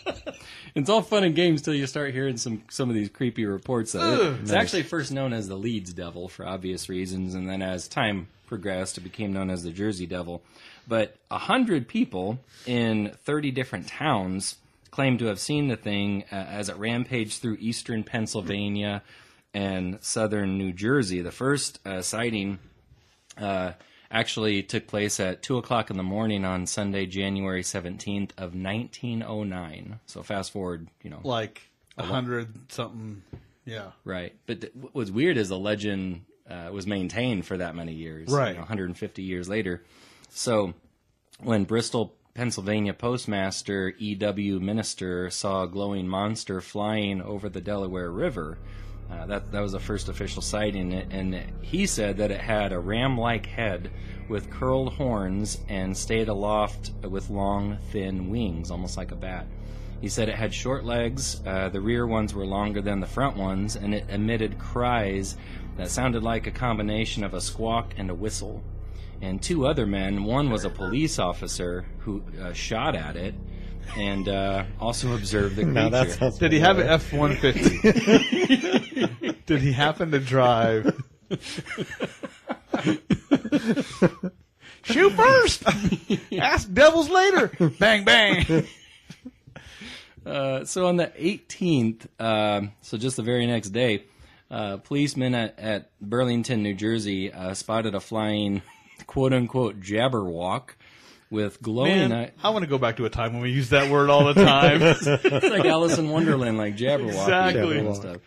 [0.76, 3.96] it's all fun and games till you start hearing some some of these creepy reports.
[3.96, 4.42] Of it.
[4.42, 8.28] It's actually first known as the Leeds Devil for obvious reasons, and then as time
[8.48, 10.42] progressed, it became known as the Jersey Devil.
[10.88, 14.56] But a hundred people in thirty different towns
[14.92, 19.04] claim to have seen the thing uh, as it rampaged through eastern Pennsylvania
[19.54, 21.22] and southern New Jersey.
[21.22, 22.60] The first uh, sighting
[23.40, 23.74] uh,
[24.12, 29.24] actually took place at two o'clock in the morning on Sunday, January seventeenth of nineteen
[29.24, 30.00] oh nine.
[30.06, 31.62] So fast forward, you know, Like
[31.98, 33.24] a hundred something.
[33.66, 33.92] Yeah.
[34.04, 34.34] right.
[34.48, 38.30] But th- what was weird is the legend uh, was maintained for that many years,
[38.32, 38.50] Right.
[38.50, 39.84] You know, 150 years later.
[40.30, 40.74] So
[41.40, 44.60] when Bristol, Pennsylvania postmaster E.W.
[44.60, 48.58] Minster saw a glowing monster flying over the Delaware River.
[49.12, 52.80] Uh, that that was the first official sighting, and he said that it had a
[52.80, 53.90] ram-like head
[54.28, 59.48] with curled horns and stayed aloft with long, thin wings, almost like a bat.
[60.00, 61.42] He said it had short legs.
[61.46, 65.36] Uh, the rear ones were longer than the front ones, and it emitted cries
[65.78, 68.64] that sounded like a combination of a squawk and a whistle
[69.22, 70.24] and two other men.
[70.24, 73.36] One was a police officer who uh, shot at it
[73.98, 75.74] and uh, also observe the creature.
[75.74, 77.80] Now that sounds Did he have an F one fifty?
[79.46, 81.02] Did he happen to drive?
[84.84, 85.64] Shoot first.
[86.38, 87.52] Ask devils later.
[87.80, 88.66] Bang bang.
[90.26, 94.04] Uh, so on the 18th, um so just the very next day,
[94.52, 98.62] uh, policemen at, at Burlington, New Jersey, uh, spotted a flying
[99.08, 100.72] "quote unquote" jabberwock
[101.30, 102.10] with glowing.
[102.10, 104.10] Man, eye- I want to go back to a time when we used that word
[104.10, 104.82] all the time.
[104.82, 107.80] it's like Alice in Wonderland, like jabberwock Exactly.
[107.80, 108.18] and stuff.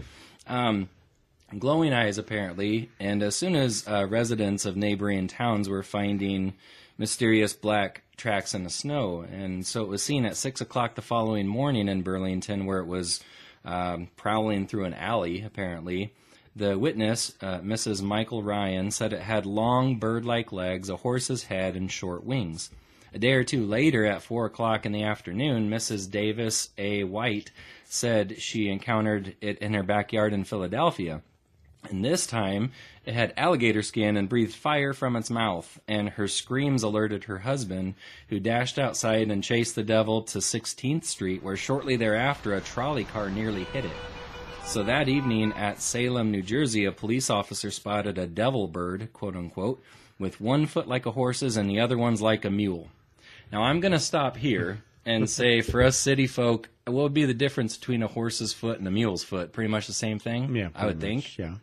[0.46, 0.88] Um,
[1.58, 6.54] glowing eyes, apparently, and as soon as uh, residents of neighboring towns were finding
[6.98, 11.02] mysterious black tracks in the snow, and so it was seen at six o'clock the
[11.02, 13.20] following morning in Burlington, where it was
[13.64, 15.42] um, prowling through an alley.
[15.42, 16.12] Apparently,
[16.54, 18.02] the witness, uh, Mrs.
[18.02, 22.70] Michael Ryan, said it had long bird-like legs, a horse's head, and short wings.
[23.14, 26.10] A day or two later, at four o'clock in the afternoon, Mrs.
[26.10, 27.04] Davis A.
[27.04, 27.50] White
[27.84, 31.20] said she encountered it in her backyard in Philadelphia.
[31.90, 32.72] And this time,
[33.04, 37.40] it had alligator skin and breathed fire from its mouth, and her screams alerted her
[37.40, 37.96] husband,
[38.28, 43.04] who dashed outside and chased the devil to 16th Street, where shortly thereafter a trolley
[43.04, 43.96] car nearly hit it.
[44.64, 49.36] So that evening at Salem, New Jersey, a police officer spotted a devil bird, quote
[49.36, 49.82] unquote,
[50.18, 52.88] with one foot like a horse's and the other one's like a mule.
[53.52, 57.26] Now I'm going to stop here and say for us city folk, what would be
[57.26, 59.52] the difference between a horse's foot and a mule's foot?
[59.52, 60.56] Pretty much the same thing.
[60.56, 61.54] Yeah, I would pretty think Yeah.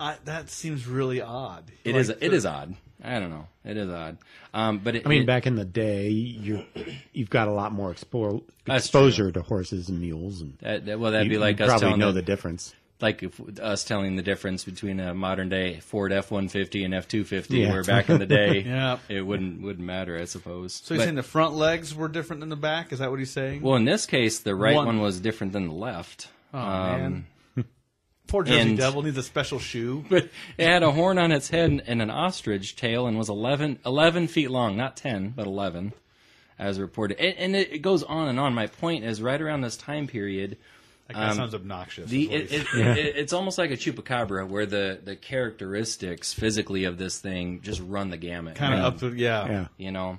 [0.00, 1.70] I, that seems really odd.
[1.84, 2.08] it Like, is.
[2.08, 2.74] It is odd.
[3.04, 3.46] I don't know.
[3.66, 4.16] It is odd.
[4.54, 6.64] Um, but it, I mean, it- back in the day, you
[7.12, 11.12] you've got a lot more explore, exposure to horses and mules, and that, that- well,
[11.12, 12.74] that'd you, be like you us probably telling know the, the difference.
[13.02, 16.94] Like if, us telling the difference between a modern day Ford F one fifty and
[16.94, 17.72] F two fifty, Yeah.
[17.72, 18.98] where back in the day, Yeah.
[19.08, 20.74] it wouldn't wouldn't matter, I suppose.
[20.74, 22.92] So you're But- saying the front legs were different than the back?
[22.92, 23.62] Is that what he's saying?
[23.62, 26.28] well, in this case, the right One- one, was different than the left.
[26.54, 27.24] oh Um,
[27.56, 27.64] man,
[28.26, 30.04] poor Jersey and- Devil needs a special shoe.
[30.10, 33.78] but it had a horn on its head and an ostrich tail and was 11,
[33.84, 35.92] 11 feet long, not 10, but 11,
[36.58, 37.18] as reported.
[37.18, 38.52] And, and it, it goes on and on.
[38.54, 40.56] My point is, right around this time period,
[41.12, 42.08] That guy Um, sounds obnoxious.
[42.10, 45.16] the is what it, he's- it, it, it's almost like a chupacabra, where the, the
[45.16, 48.54] characteristics physically of this thing just run the gamut.
[48.54, 49.46] kind of up to yeah.
[49.48, 49.66] Yeah.
[49.76, 50.18] You know,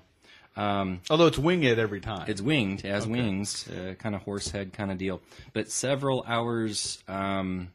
[0.57, 2.25] um, Although it's winged every time.
[2.27, 5.21] it's winged, it has wings, uh, kind of horse head kind of deal.
[5.53, 7.69] But several hours um,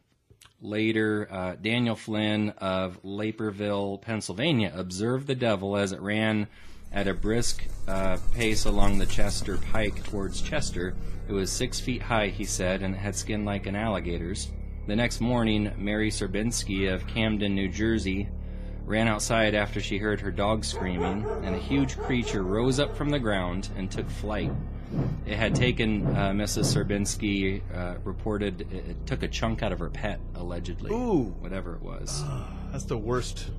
[0.61, 6.48] later, uh, Daniel Flynn of Leiperville, Pennsylvania, observed the devil as it ran
[6.92, 10.94] at a brisk uh, pace along the Chester Pike towards Chester.
[11.29, 14.51] It was six feet high, he said, and had skin like an alligator's.
[14.87, 18.29] The next morning, Mary Serbinsky of Camden, New Jersey,
[18.85, 23.11] ran outside after she heard her dog screaming, and a huge creature rose up from
[23.11, 24.53] the ground and took flight.
[25.27, 26.72] It had taken uh, Mrs.
[26.72, 30.92] Serbinsky, uh, reported it, it took a chunk out of her pet, allegedly.
[30.92, 31.35] Ooh.
[31.40, 32.22] Whatever it was.
[32.70, 33.51] That's the worst.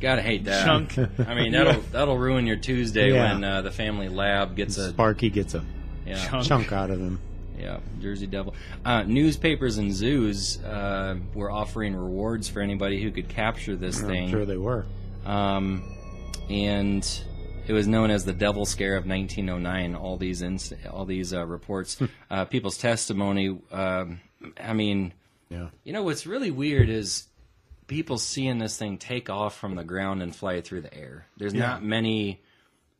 [0.00, 0.64] Gotta hate that.
[0.64, 0.96] Chunk.
[0.98, 3.32] I mean, that'll that'll ruin your Tuesday Yeah.
[3.34, 5.64] when uh, the family lab gets a Sparky gets a
[6.06, 6.44] yeah, Chunk.
[6.46, 7.20] chunk out of him.
[7.58, 8.54] yeah Jersey Devil.
[8.84, 14.24] Uh, newspapers and zoos uh, were offering rewards for anybody who could capture this thing.
[14.26, 14.86] I'm sure they were.
[15.26, 15.82] um,
[16.48, 17.06] and
[17.66, 19.94] it was known as the Devil Scare of 1909.
[19.94, 21.98] All these inst- all these uh, reports,
[22.30, 23.58] uh, people's testimony.
[23.70, 24.20] Um,
[24.58, 25.12] I mean,
[25.50, 25.68] Yeah.
[25.84, 27.26] you know what's really weird is
[27.88, 31.26] people seeing this thing take off from the ground and fly through the air.
[31.36, 31.60] There's Yeah.
[31.66, 32.40] not many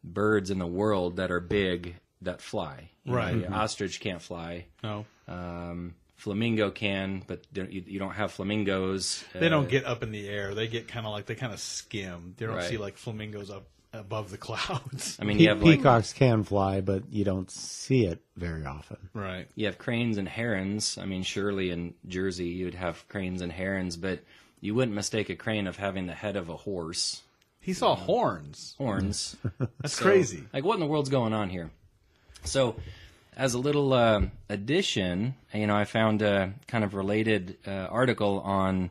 [0.03, 2.91] birds in the world that are big that fly.
[3.05, 3.41] You know, Right.
[3.41, 4.65] the ostrich can't fly.
[4.83, 9.23] No, Um, flamingo can, but you, you don't have flamingos.
[9.35, 10.55] they Uh, don't get up in the air.
[10.55, 12.35] They get kind of like they kind of skim.
[12.37, 12.69] They don't Right.
[12.69, 15.17] see like flamingos up above the clouds.
[15.21, 18.65] I mean, Pe- you have like peacocks can fly, but you don't see it very
[18.65, 18.97] often.
[19.15, 19.49] right.
[19.55, 20.99] you have cranes and herons.
[20.99, 24.21] I mean, surely in Jersey you'd have cranes and herons, but
[24.61, 27.23] you wouldn't mistake a crane of having the head of a horse,
[27.61, 28.75] He saw horns.
[28.79, 29.37] horns.
[29.81, 30.45] That's So, crazy.
[30.53, 31.71] Like, what in the world's going on here?
[32.45, 32.77] So,
[33.37, 38.41] as a little uh, addition, you know, I found a kind of related uh, article
[38.41, 38.91] on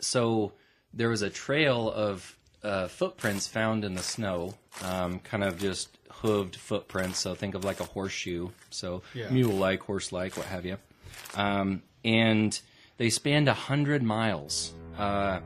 [0.00, 0.52] so
[0.94, 5.88] there was a trail of uh, footprints found in the snow, um, kind of just
[6.22, 7.18] hooved footprints.
[7.18, 9.28] So think of like a horseshoe, so Yeah.
[9.30, 10.78] mule-like, horse-like, what have you.
[11.34, 12.58] Um, and
[12.98, 14.74] they spanned a hundred miles.
[14.98, 15.40] Uh,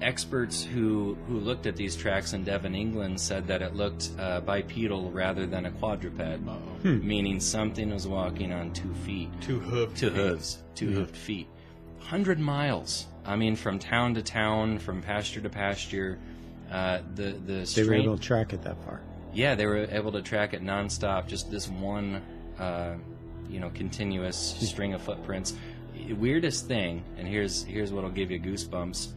[0.00, 4.40] experts who who looked at these tracks in Devon, England, said that it looked uh,
[4.40, 6.40] bipedal rather than a quadruped,
[6.84, 9.96] meaning something was walking on two feet, Two hoofed.
[9.96, 11.48] two hooves, two hoofed feet.
[12.00, 13.06] Hundred miles.
[13.24, 16.18] I mean, from town to town, from pasture to pasture.
[16.70, 19.00] Uh, the the They were able to track it that far.
[19.32, 21.28] yeah, they were able to track it nonstop.
[21.28, 22.22] Just this one,
[22.58, 22.94] uh,
[23.48, 25.54] you know, continuous string of footprints.
[26.12, 29.08] Weirdest thing, and here's here's what'll give you goosebumps.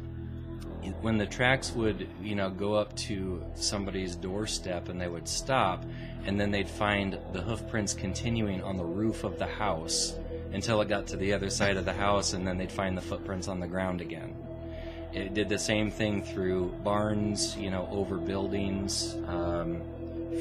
[1.01, 5.83] When the tracks would, you know, go up to somebody's doorstep and they would stop,
[6.25, 10.15] and then they'd find the hoof prints continuing on the roof of the house
[10.53, 13.01] until it got to the other side of the house, and then they'd find the
[13.01, 14.35] footprints on the ground again.
[15.13, 19.81] It did the same thing through barns, you know, over buildings, um,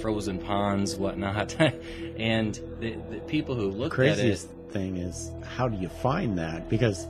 [0.01, 1.61] frozen ponds, whatnot.
[2.19, 6.39] and the, the people who looked Craziest at it, thing is how do you find
[6.39, 6.69] that?
[6.69, 7.07] Because,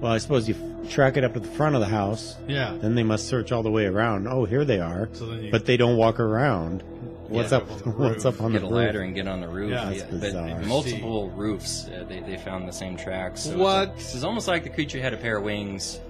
[0.00, 2.36] well, I suppose you f- track it up to the front of the house.
[2.46, 2.76] Yeah.
[2.80, 4.28] Then they must search all the way around.
[4.28, 5.08] Oh, here they are.
[5.14, 6.82] So then you- but they don't walk around.
[7.28, 7.58] What's Yeah.
[7.58, 7.64] up?
[7.70, 8.34] Up on the What's roof.
[8.36, 8.76] up on get the a roof?
[8.78, 9.70] ladder and get on the roof.
[9.70, 10.60] Yeah, that's but bizarre.
[10.60, 13.42] multiple roofs, uh, they, they found the same tracks.
[13.42, 13.94] So What?
[13.96, 16.00] It's, it's almost like the creature had a pair of wings,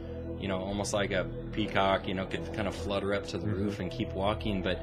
[0.41, 3.47] you know, almost like a peacock, you know, could kind of flutter up to the
[3.47, 3.65] Mm-hmm.
[3.65, 4.63] roof and keep walking.
[4.63, 4.79] But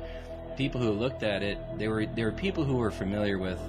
[0.57, 3.59] people who looked at it, they were there were people who were familiar with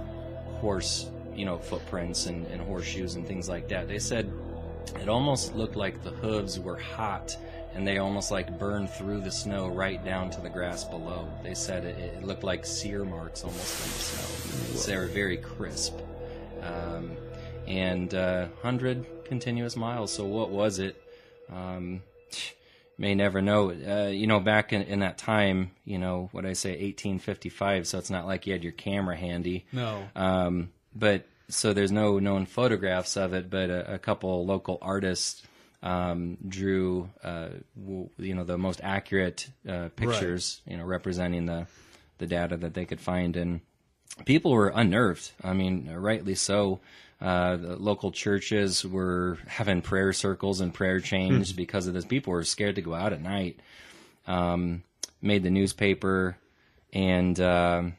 [0.60, 3.88] horse, you know, footprints and, and horseshoes and things like that.
[3.88, 4.32] They said
[5.00, 7.36] it almost looked like the hooves were hot
[7.74, 11.28] and they almost like burned through the snow right down to the grass below.
[11.42, 14.76] They said it, it looked like sear marks almost on the snow.
[14.76, 15.98] So they were very crisp.
[16.62, 17.12] Um,
[17.66, 20.12] and uh, 100 continuous miles.
[20.12, 21.02] So what was it?
[21.52, 22.02] Um,
[22.98, 23.70] may never know.
[23.70, 27.86] Uh, you know, back in, in that time, you know, what I say, 1855.
[27.86, 29.66] So it's not like you had your camera handy.
[29.72, 30.08] No.
[30.14, 35.42] Um, but so there's no known photographs of it, but a, a couple local artists
[35.82, 41.66] um, drew, uh, w- you know, the most accurate uh, pictures, you know, representing the
[42.18, 43.60] the data that they could find, and
[44.24, 45.32] people were unnerved.
[45.44, 46.80] I mean, rightly so.
[47.20, 52.04] Uh, the local churches were having prayer circles and prayer chains because of this.
[52.04, 53.60] People were scared to go out at night.
[54.26, 54.82] Um,
[55.22, 56.36] made the newspaper,
[56.92, 57.96] and um,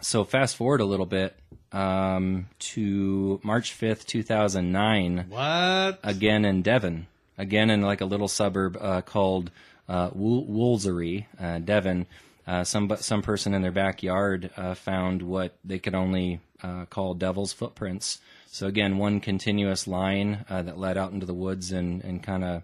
[0.00, 1.36] so fast forward a little bit
[1.72, 6.00] um, to March fifth, two thousand nine What?
[6.02, 7.06] again in Devon,
[7.38, 9.50] again in like a little suburb uh, called
[9.88, 12.06] uh, Wool- Woolsey, uh, Devon.
[12.46, 17.14] Uh, some some person in their backyard uh, found what they could only uh, call
[17.14, 18.18] devil's footprints.
[18.46, 22.42] So again, one continuous line uh, that led out into the woods and and kind
[22.42, 22.62] of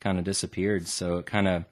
[0.00, 0.88] kind of disappeared.
[0.88, 1.64] So it kind of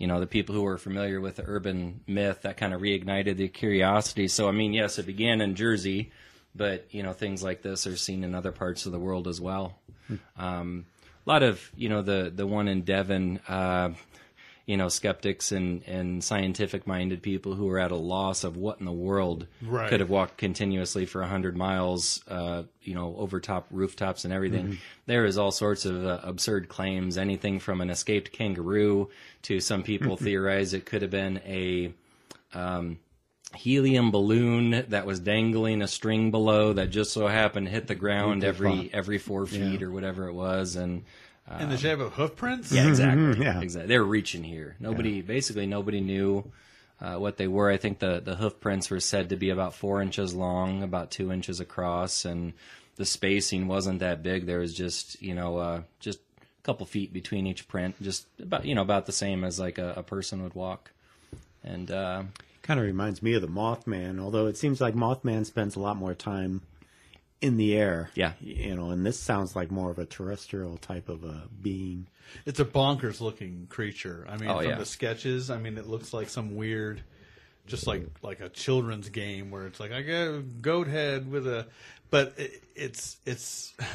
[0.00, 3.36] you know the people who were familiar with the urban myth that kind of reignited
[3.36, 4.28] the curiosity.
[4.28, 6.10] So I mean, yes, it began in Jersey,
[6.54, 9.42] but you know things like this are seen in other parts of the world as
[9.42, 9.78] well.
[10.38, 10.86] Um,
[11.26, 13.40] a lot of you know the the one in Devon.
[13.46, 13.90] Uh,
[14.70, 18.78] you know, skeptics and, and scientific minded people who are at a loss of what
[18.78, 19.88] in the world Right.
[19.88, 24.78] could have walked continuously for 100 miles, uh, you know, over top rooftops and everything.
[25.06, 29.10] There is all sorts of uh, absurd claims, anything from an escaped kangaroo
[29.42, 31.92] to some people theorize it could have been a
[32.54, 33.00] um,
[33.56, 38.44] helium balloon that was dangling a string below that just so happened hit the ground
[38.44, 40.76] every every four feet or whatever it was.
[40.76, 41.02] And
[41.58, 42.70] In the shape of hoof prints?
[42.70, 43.44] yeah, exactly.
[43.44, 43.60] Yeah.
[43.60, 43.88] Exactly.
[43.88, 44.76] They're reaching here.
[44.78, 46.50] Nobody, basically, nobody knew
[47.00, 47.70] uh, what they were.
[47.70, 51.10] I think the the hoof prints were said to be about four inches long, about
[51.10, 52.52] two inches across, and
[52.96, 54.46] the spacing wasn't that big.
[54.46, 58.64] There was just you know uh, just a couple feet between each print, just about
[58.64, 60.90] you know about the same as like a, a person would walk.
[61.64, 62.22] And uh,
[62.62, 65.96] Kind of reminds me of the Mothman, although it seems like Mothman spends a lot
[65.96, 66.60] more time
[67.40, 68.10] in the air.
[68.14, 68.32] Yeah.
[68.40, 72.06] You know, and this sounds like more of a terrestrial type of a being.
[72.46, 74.26] It's a bonkers looking creature.
[74.28, 74.78] I mean, Oh, from yeah.
[74.78, 77.02] the sketches, I mean, it looks like some weird,
[77.66, 81.46] just like like a children's game where it's like I got a goat head with
[81.46, 81.66] a,
[82.10, 83.74] but it, it's it's.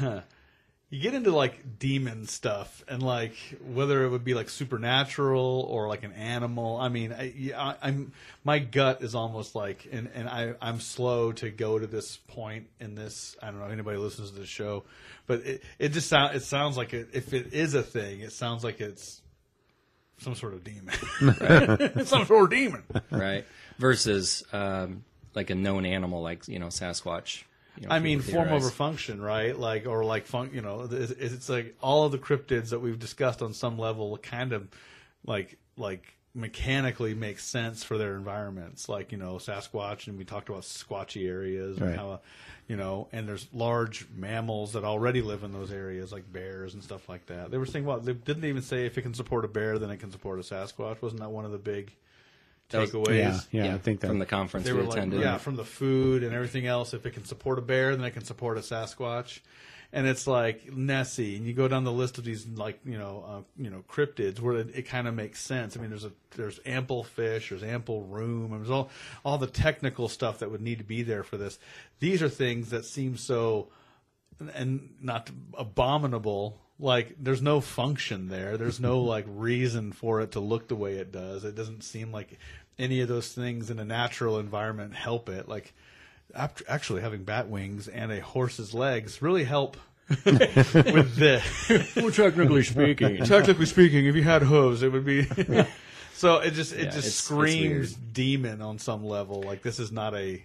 [0.88, 5.88] You get into like demon stuff and like whether it would be like supernatural or
[5.88, 6.76] like an animal.
[6.76, 8.12] I mean, i, i'm
[8.44, 12.68] my gut is almost like, and and I I'm slow to go to this point
[12.78, 13.36] in this.
[13.42, 14.84] I don't know if anybody listens to the show,
[15.26, 18.32] but it it just sound it sounds like it, if it is a thing, it
[18.32, 19.20] sounds like it's
[20.18, 20.94] some sort of demon.
[21.20, 22.84] it's some sort of demon.
[23.10, 23.44] right
[23.78, 27.44] versus um, like a known animal, like you know Sasquatch.
[27.78, 29.58] You know, I mean, form over function, right?
[29.58, 32.98] Like, or like, fun, you know, it's, it's like all of the cryptids that we've
[32.98, 34.68] discussed on some level kind of
[35.24, 38.88] like, like mechanically make sense for their environments.
[38.88, 41.96] Like, you know, Sasquatch, and we talked about squatchy areas and Right.
[41.96, 42.20] how,
[42.68, 46.82] you know, and there's large mammals that already live in those areas, like bears and
[46.82, 47.50] stuff like that.
[47.50, 49.90] They were saying, well, they didn't even say if it can support a bear, then
[49.90, 51.00] it can support a Sasquatch.
[51.00, 51.92] Wasn't that one of the big
[52.70, 53.46] takeaways?
[53.50, 54.08] Yeah, yeah, I think that.
[54.08, 55.20] from the conference they we were like, attended.
[55.20, 56.94] yeah, from the food and everything else.
[56.94, 59.40] If it can support a bear, then it can support a Sasquatch.
[59.92, 63.24] And it's like Nessie, and you go down the list of these like you know
[63.26, 65.76] uh, you know cryptids where it, it kind of makes sense.
[65.76, 68.90] I mean, there's a there's ample fish, there's ample room, and there's all
[69.24, 71.58] all the technical stuff that would need to be there for this.
[72.00, 73.68] These are things that seem so
[74.54, 76.60] and not abominable.
[76.78, 78.56] Like there's no function there.
[78.56, 81.44] There's no like reason for it to look the way it does.
[81.44, 82.38] It doesn't seem like
[82.78, 85.48] any of those things in a natural environment help it.
[85.48, 85.72] Like
[86.34, 89.76] actually having bat wings and a horse's legs really help
[90.24, 91.96] with this.
[91.96, 95.26] well, technically speaking, Technically speaking, if you had hooves, it would be.
[96.14, 99.42] so it just it Yeah, just it's- it's screams demon on some level.
[99.42, 100.42] Like this is not a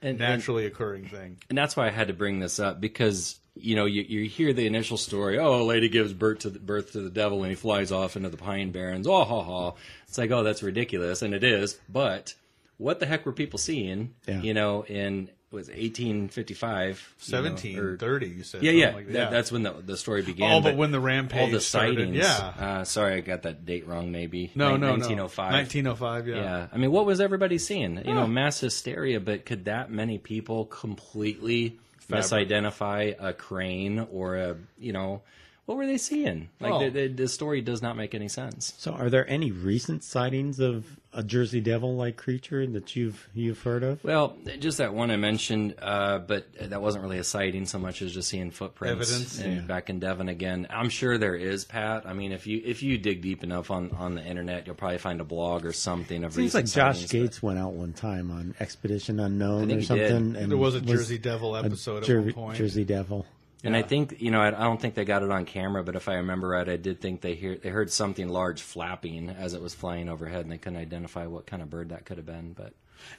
[0.00, 1.36] and, and- naturally occurring thing.
[1.48, 4.52] and that's why I had to bring this up because you know you, you hear
[4.52, 5.38] the initial story.
[5.38, 8.16] Oh, a lady gives birth to the, birth to the devil and he flies off
[8.16, 9.06] into the pine barrens.
[9.06, 9.72] Oh, ha ha!
[10.06, 11.78] It's like oh, that's ridiculous, and it is.
[11.88, 12.34] But
[12.76, 14.14] what the heck were people seeing?
[14.26, 14.40] Yeah.
[14.40, 16.86] You know, in was 1855,
[17.26, 18.28] you know, Seventeen or- thirty.
[18.28, 18.62] You said.
[18.62, 20.52] Yeah, yeah, like that, that's when the the story began.
[20.52, 22.16] Oh, but when the rampage all the started, sightings.
[22.16, 22.52] yeah.
[22.58, 24.12] Uh, sorry, I got that date wrong.
[24.12, 25.50] Maybe no, Nin- no, 1905.
[25.50, 25.56] no.
[25.56, 26.28] Nineteen oh five.
[26.28, 26.36] Yeah.
[26.36, 27.96] Yeah, I mean, what was everybody seeing?
[27.96, 29.20] You know, mass hysteria.
[29.20, 31.78] But could that many people completely
[32.10, 35.22] misidentify a crane or a you know?
[35.68, 36.48] What were they seeing?
[36.60, 36.78] Like Oh.
[36.80, 38.72] the, the, the story does not make any sense.
[38.78, 43.82] So, are there any recent sightings of a Jersey Devil-like creature that you've you've heard
[43.82, 44.02] of?
[44.02, 48.00] Well, just that one I mentioned, uh, but that wasn't really a sighting so much
[48.00, 49.38] as just seeing footprints Evidence?
[49.40, 50.66] and back in Devon again.
[50.70, 52.06] I'm sure there is, Pat.
[52.06, 54.96] I mean, if you if you dig deep enough on, on the internet, you'll probably
[54.96, 58.30] find a blog or something of Seems like Josh sightings, Gates went out one time
[58.30, 60.32] on Expedition Unknown think or he something.
[60.32, 60.42] did.
[60.42, 62.56] And There was a Jersey Devil a episode Jer- at one point.
[62.56, 63.26] Jersey Devil.
[63.64, 65.96] And I think you know I, I don't think they got it on camera, but
[65.96, 69.54] if I remember right, I did think they hear they heard something large flapping as
[69.54, 72.26] it was flying overhead, and they couldn't identify what kind of bird that could have
[72.26, 72.52] been.
[72.52, 72.72] But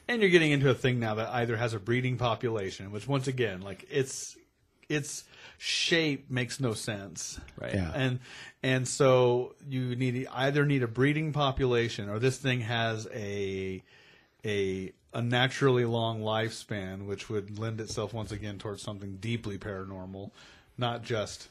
[0.07, 3.27] And you're getting into a thing now that either has a breeding population, which once
[3.27, 4.37] again, like its
[4.87, 5.25] its
[5.57, 7.39] shape makes no sense.
[7.57, 7.91] right, Yeah.
[7.93, 8.19] And
[8.63, 13.83] and so you need either need a breeding population or this thing has a
[14.45, 20.31] a a naturally long lifespan, which would lend itself once again towards something deeply paranormal,
[20.77, 21.47] not just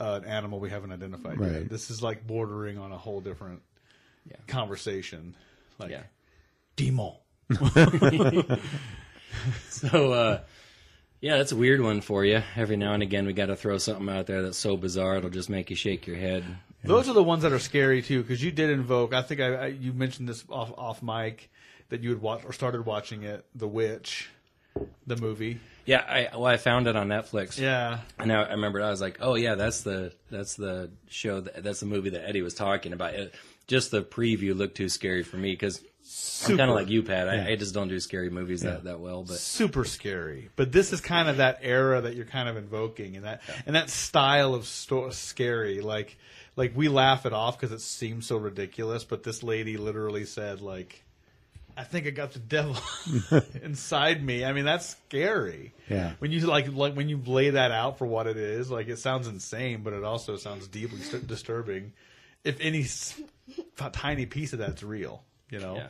[0.00, 1.68] uh, an animal we haven't identified yet.
[1.68, 3.62] This is like bordering on a whole different
[4.30, 4.36] Yeah.
[4.46, 5.34] conversation.
[5.78, 6.02] Like yeah.
[6.76, 7.12] demon.
[9.68, 10.40] So, uh,
[11.20, 12.42] yeah, that's a weird one for you.
[12.54, 15.30] Every now and again, we got to throw something out there that's so bizarre it'll
[15.30, 16.44] just make you shake your head.
[16.84, 19.14] Those are the ones that are scary too, because you did invoke.
[19.14, 21.50] I think I, I you mentioned this off off mic
[21.92, 24.30] that you had watched or started watching it, The Witch,
[25.06, 25.60] the movie.
[25.84, 27.58] Yeah, I well, I found it on Netflix.
[27.58, 31.40] Yeah, and I, I remember I was like, oh yeah, that's the that's the show
[31.40, 33.14] that, that's the movie that Eddie was talking about.
[33.14, 33.34] It,
[33.66, 35.84] just the preview looked too scary for me because
[36.48, 37.28] I'm kind of like you, Pat.
[37.28, 39.22] I, I just don't do scary movies that, that well.
[39.22, 40.50] But super scary.
[40.56, 43.76] But this is kind of that era that you're kind of invoking, and that and
[43.76, 45.80] that style of sto- scary.
[45.80, 46.16] Like
[46.56, 50.62] like we laugh it off because it seems so ridiculous, but this lady literally said
[50.62, 51.04] like.
[51.76, 52.76] I think I got the devil
[53.62, 54.44] inside me.
[54.44, 55.72] I mean, that's scary.
[55.88, 56.12] Yeah.
[56.18, 58.98] When you like, like when you lay that out for what it is, like it
[58.98, 61.92] sounds insane, but it also sounds deeply disturbing.
[62.44, 62.84] If any
[63.92, 65.76] tiny piece of that's real, you know.
[65.76, 65.86] yeah,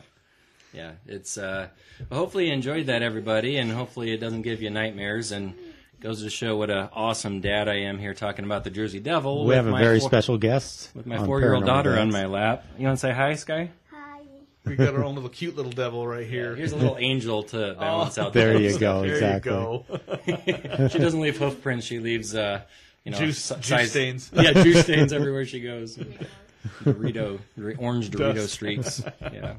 [0.73, 1.69] yeah, it's uh,
[2.11, 5.55] well, hopefully you enjoyed that, everybody, and hopefully it doesn't give you nightmares and.
[6.01, 9.43] Goes to show what an awesome dad I am here talking about the Jersey Devil.
[9.43, 12.11] We with have a my very four- special guest with my four-year-old Paranormal daughter on
[12.11, 12.67] my lap.
[12.77, 13.71] You want to say hi, Sky?
[14.65, 16.55] We got our own little cute little devil right here.
[16.55, 18.33] Here's a little angel to balance out.
[18.33, 19.03] There other you go.
[19.03, 19.53] there exactly.
[19.53, 20.39] you
[20.79, 20.89] go.
[20.89, 21.85] she doesn't leave hoof prints.
[21.85, 22.63] She leaves, uh,
[23.05, 24.31] you know, Juice- si- juice stains.
[24.33, 25.99] Yeah, juice stains everywhere she goes.
[26.85, 27.41] Dorito,
[27.79, 28.53] orange Dorito Dust.
[28.53, 29.03] streaks.
[29.21, 29.55] Yeah.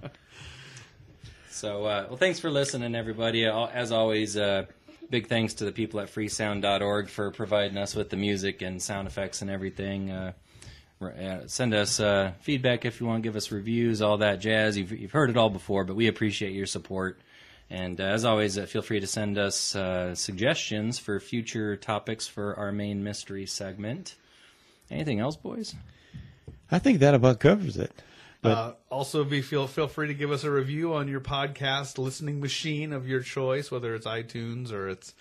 [1.50, 3.46] So, uh, well, thanks for listening, everybody.
[3.46, 4.66] Uh, As always, uh,
[5.10, 9.08] big thanks to the people at freesound.org for providing us with the music and sound
[9.08, 10.12] effects and everything.
[10.12, 10.32] Uh,
[11.48, 14.78] send us uh, feedback if you want, to give us reviews, all that jazz.
[14.78, 17.20] You've, you've heard it all before, but we appreciate your support.
[17.70, 22.28] And uh, as always, uh, feel free to send us uh, suggestions for future topics
[22.28, 24.16] for our main mystery segment.
[24.92, 25.76] Anything else, boys?
[26.70, 27.92] I think that about covers it.
[28.44, 32.42] Uh, also, be feel feel free to give us a review on your podcast listening
[32.42, 35.14] machine of your choice, whether it's iTunes or it's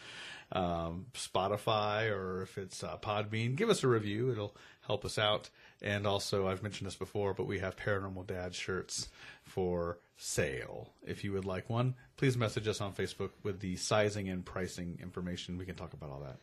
[0.50, 3.54] um, Spotify or if it's uh, Podbean.
[3.54, 4.56] Give us a review; it'll
[4.86, 5.50] help us out.
[5.82, 9.08] And also, I've mentioned this before, but we have Paranormal Dad shirts
[9.42, 10.90] for sale.
[11.04, 15.00] If you would like one, please message us on Facebook with the sizing and pricing
[15.02, 15.58] information.
[15.58, 16.36] We can talk about all that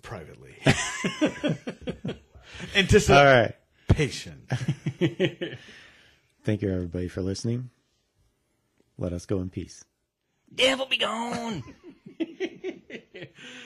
[0.00, 0.54] privately.
[2.74, 4.46] Anticipation.
[4.50, 4.58] All
[4.98, 5.58] right.
[6.44, 7.68] Thank you, everybody, for listening.
[8.96, 9.84] Let us go in peace.
[10.54, 11.62] Devil be gone!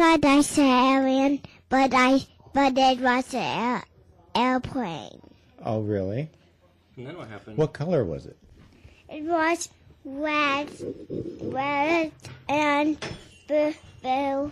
[0.00, 2.20] thought I saw alien, but I
[2.54, 3.82] but it was an air,
[4.34, 5.20] airplane.
[5.62, 6.30] Oh, really?
[6.96, 7.58] And then what happened?
[7.58, 8.38] What color was it?
[9.10, 9.68] It was
[10.06, 10.70] red,
[11.42, 12.12] red
[12.48, 12.96] and
[13.46, 13.74] blue.
[14.00, 14.50] blue.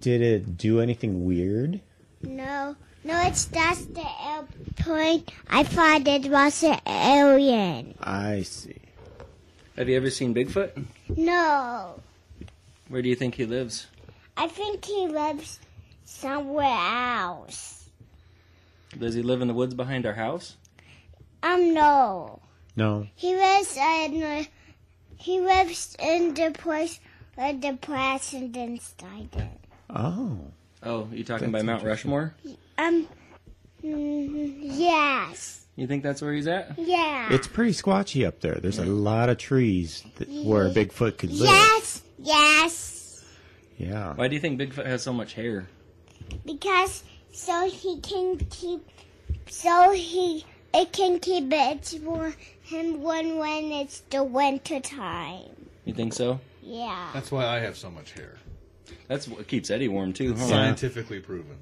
[0.00, 1.82] Did it do anything weird?
[2.22, 5.24] No, no, it's just the airplane.
[5.50, 7.94] I thought it was an alien.
[8.00, 8.80] I see.
[9.76, 10.86] Have you ever seen Bigfoot?
[11.14, 12.00] No,
[12.88, 13.88] Where do you think he lives?
[14.40, 15.60] I think he lives
[16.06, 17.90] somewhere else.
[18.98, 20.56] Does he live in the woods behind our house?
[21.42, 22.40] Um, no.
[22.74, 23.06] No.
[23.16, 24.46] He lives in the,
[25.18, 27.00] he lives in the place
[27.34, 29.50] where the presidents died in.
[29.90, 30.38] Oh.
[30.82, 31.84] Oh, you talking That's by Mount.
[31.84, 32.34] Rushmore?
[32.78, 33.06] Um,
[33.84, 35.66] mm, yes.
[35.76, 36.78] You think that's where he's at?
[36.78, 37.28] Yeah.
[37.30, 38.54] It's pretty squatchy up there.
[38.54, 41.50] There's a lot of trees that, where Bigfoot could live.
[41.50, 42.99] yes, yes.
[43.80, 44.12] Yeah.
[44.14, 45.66] Why do you think Bigfoot has so much hair?
[46.44, 47.02] Because
[47.32, 48.86] so he can keep,
[49.48, 55.48] so he it can keep it warm him warm when it's the winter time.
[55.86, 56.40] You think so?
[56.62, 57.08] Yeah.
[57.14, 58.36] That's why I have so much hair.
[59.08, 60.44] That's what keeps Eddie warm too, huh?
[60.46, 61.56] Scientifically proven.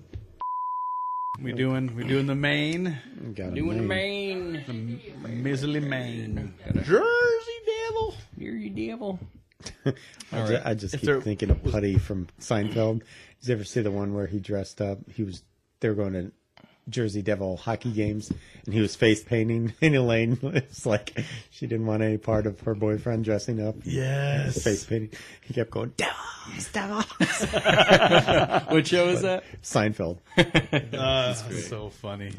[1.40, 2.98] We doing we doing the main,
[3.36, 4.52] Got a Doing name.
[4.66, 5.42] Maine.
[5.42, 6.52] miserly main,
[6.82, 8.14] Jersey Devil.
[8.36, 9.20] You're you devil.
[10.32, 13.00] I, ju- I just If keep there thinking of Puddy from Seinfeld.
[13.40, 14.98] Did you ever see the one where he dressed up?
[15.10, 15.42] He was
[15.80, 16.32] they were going to
[16.88, 18.32] Jersey Devil hockey games,
[18.64, 19.74] and he was face painting.
[19.82, 23.76] And Elaine was like, she didn't want any part of her boyfriend dressing up.
[23.84, 24.62] Yes.
[24.64, 25.10] Face painting.
[25.42, 27.06] He kept going, Devils, Devils.
[28.70, 29.44] What show is that?
[29.62, 30.18] Seinfeld.
[30.94, 32.32] Uh, so funny.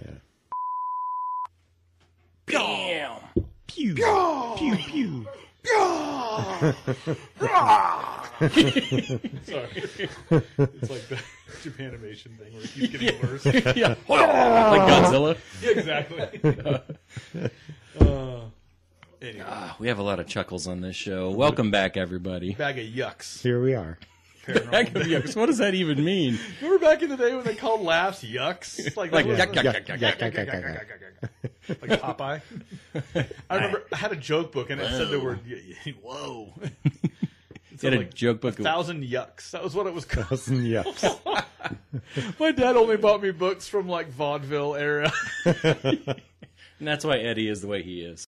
[2.48, 3.18] Damn.
[3.68, 5.28] Pew, pew, pew.
[5.64, 6.70] Sorry.
[10.32, 11.20] it's like the
[11.64, 13.46] Japanimation thing where it keeps getting worse.
[13.76, 13.96] yeah.
[14.08, 15.38] like Godzilla.
[15.64, 16.40] exactly.
[18.00, 18.42] uh,
[19.22, 21.30] anyway, Ah, we have a lot of chuckles on this show.
[21.32, 22.54] Welcome back, everybody.
[22.54, 23.42] bag of yucks.
[23.42, 23.98] Here we are.
[24.72, 25.36] Back of yucks.
[25.36, 26.38] What does that even mean?
[26.62, 28.96] Remember back in the day when they called laughs yucks?
[28.98, 31.82] Like, Like that yuck, was- yuck, yuck, yuck, yuck, yuck, yuck, yuck.
[31.90, 32.42] like Popeye.
[33.50, 36.54] I remember I had a joke book and it said the word y- y- "whoa."
[36.64, 36.72] It
[37.72, 38.60] You said had a joke book.
[38.60, 39.52] A thousand yucks.
[39.52, 40.28] That was what it was called.
[40.28, 41.44] Thousand yucks.
[42.40, 45.12] My dad only bought me books from like vaudeville era.
[46.80, 48.26] And that's why Eddie is the way he is.